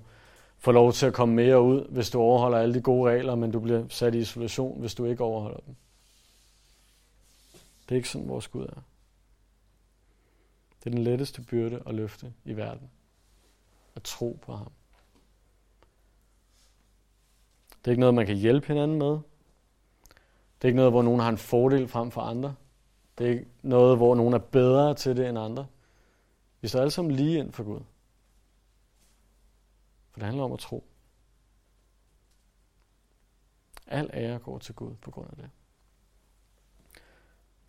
[0.58, 3.52] får lov til at komme mere ud, hvis du overholder alle de gode regler, men
[3.52, 5.76] du bliver sat i isolation, hvis du ikke overholder dem.
[7.84, 8.82] Det er ikke sådan, vores Gud er.
[10.84, 12.92] Det er den letteste byrde at løfte i verden.
[13.96, 14.72] At tro på ham.
[17.70, 19.12] Det er ikke noget, man kan hjælpe hinanden med.
[20.56, 22.56] Det er ikke noget, hvor nogen har en fordel frem for andre.
[23.18, 25.68] Det er ikke noget, hvor nogen er bedre til det end andre.
[26.62, 27.82] Vi står alle sammen lige ind for Gud.
[30.12, 30.84] For det handler om at tro.
[33.88, 35.50] Al ære går til Gud på grund af det.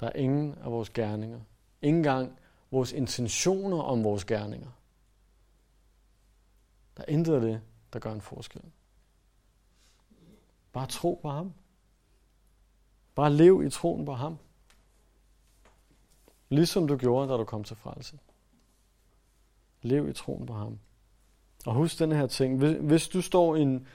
[0.00, 1.40] Der er ingen af vores gerninger,
[1.82, 2.38] ingen gang
[2.74, 4.70] vores intentioner om vores gerninger.
[6.96, 7.60] Der er intet af det,
[7.92, 8.62] der gør en forskel.
[10.72, 11.52] Bare tro på ham.
[13.14, 14.38] Bare lev i troen på ham.
[16.48, 18.18] Ligesom du gjorde, da du kom til frelse.
[19.82, 20.78] Lev i troen på ham.
[21.66, 22.58] Og husk den her ting.
[22.58, 23.88] Hvis, hvis du står i en,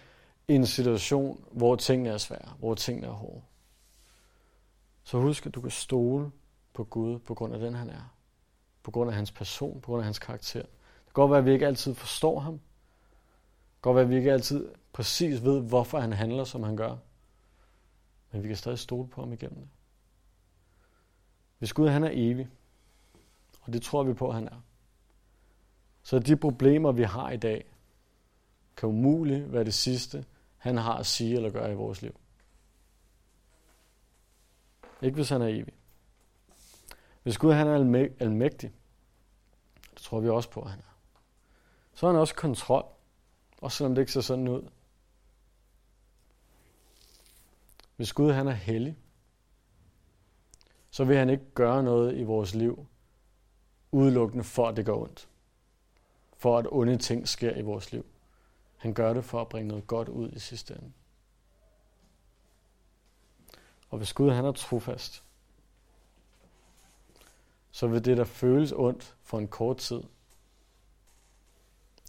[0.48, 3.42] i en situation, hvor tingene er svære, hvor tingene er hårde,
[5.04, 6.32] så husk, at du kan stole
[6.74, 8.19] på Gud på grund af den, han er.
[8.84, 10.62] På grund af hans person, på grund af hans karakter.
[10.62, 12.54] Det kan godt være, at vi ikke altid forstår ham.
[12.54, 12.62] Det
[13.74, 16.98] kan godt være, at vi ikke altid præcis ved, hvorfor han handler, som han gør.
[18.32, 19.70] Men vi kan stadig stole på ham igennem det.
[21.58, 22.50] Hvis Gud han er evig,
[23.62, 24.62] og det tror vi på, at han er,
[26.04, 27.66] så de problemer, vi har i dag,
[28.78, 30.26] kan umuligt være det sidste,
[30.58, 32.16] han har at sige eller gøre i vores liv.
[35.02, 35.74] Ikke hvis han er evig.
[37.30, 37.76] Hvis Gud han er
[38.20, 38.72] almægtig,
[39.94, 40.96] det tror vi også på, at han er,
[41.94, 42.86] så har han også kontrol,
[43.58, 44.70] også selvom det ikke ser sådan ud.
[47.96, 48.98] Hvis Gud han er hellig,
[50.90, 52.86] så vil han ikke gøre noget i vores liv,
[53.92, 55.30] udelukkende for at det går ondt.
[56.38, 58.06] For at onde ting sker i vores liv.
[58.78, 60.92] Han gør det for at bringe noget godt ud i sidste ende.
[63.90, 65.24] Og hvis Gud han er trofast,
[67.80, 70.04] så vil det, der føles ondt for en kort tid,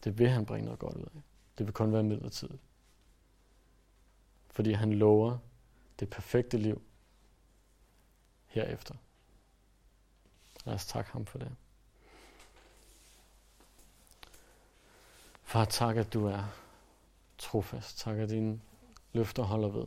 [0.04, 1.22] det vil han bringe noget godt ud af.
[1.58, 2.60] Det vil kun være midlertidigt.
[4.48, 5.38] Fordi han lover
[6.00, 6.82] det perfekte liv
[8.46, 8.94] herefter.
[10.64, 11.56] Lad os takke ham for det.
[15.42, 16.44] Far, tak, at du er
[17.38, 17.98] trofast.
[17.98, 18.60] Tak, at dine
[19.12, 19.86] løfter holder ved.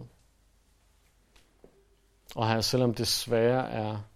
[2.35, 4.12] Og her, selvom det svære er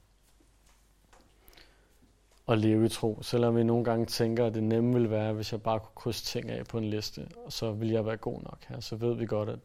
[2.48, 5.52] at leve i tro, selvom vi nogle gange tænker, at det nemme ville være, hvis
[5.52, 8.42] jeg bare kunne krydse ting af på en liste, og så vil jeg være god
[8.42, 9.60] nok her, så ved vi godt, at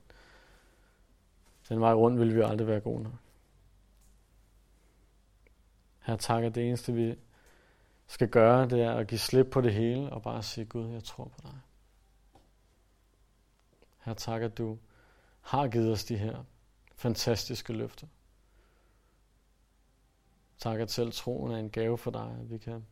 [1.69, 3.13] den vej rundt vil vi aldrig være god nok.
[6.01, 7.15] Her tak, at det eneste vi
[8.07, 11.05] skal gøre, det er at give slip på det hele, og bare sige, Gud, jeg
[11.05, 11.61] tror på dig.
[14.05, 14.79] Her tak, at du
[15.41, 16.45] har givet os de her
[16.97, 18.07] fantastiske løfter.
[20.63, 22.87] Tak, at selv troen er en gave for dig, at vi kan,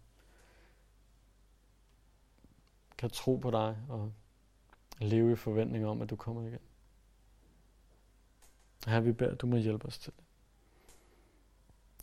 [2.99, 4.13] kan tro på dig og
[4.99, 6.59] leve i forventning om, at du kommer igen.
[8.87, 10.25] Her vi beder, at du må hjælpe os til det.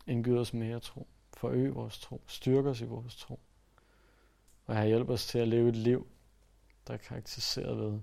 [0.06, 1.08] Indgyd os mere tro.
[1.34, 2.22] Forøg vores tro.
[2.28, 3.40] Styrk os i vores tro.
[4.66, 6.08] Og her hjælp os til at leve et liv,
[6.88, 8.00] der er karakteriseret ved,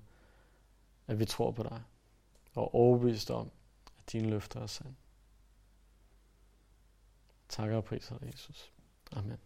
[1.06, 1.82] at vi tror på dig.
[2.54, 3.50] Og overbevist om,
[3.98, 4.94] at dine løfter er sande
[7.49, 8.72] takker og priser Jesus.
[9.12, 9.38] Amen.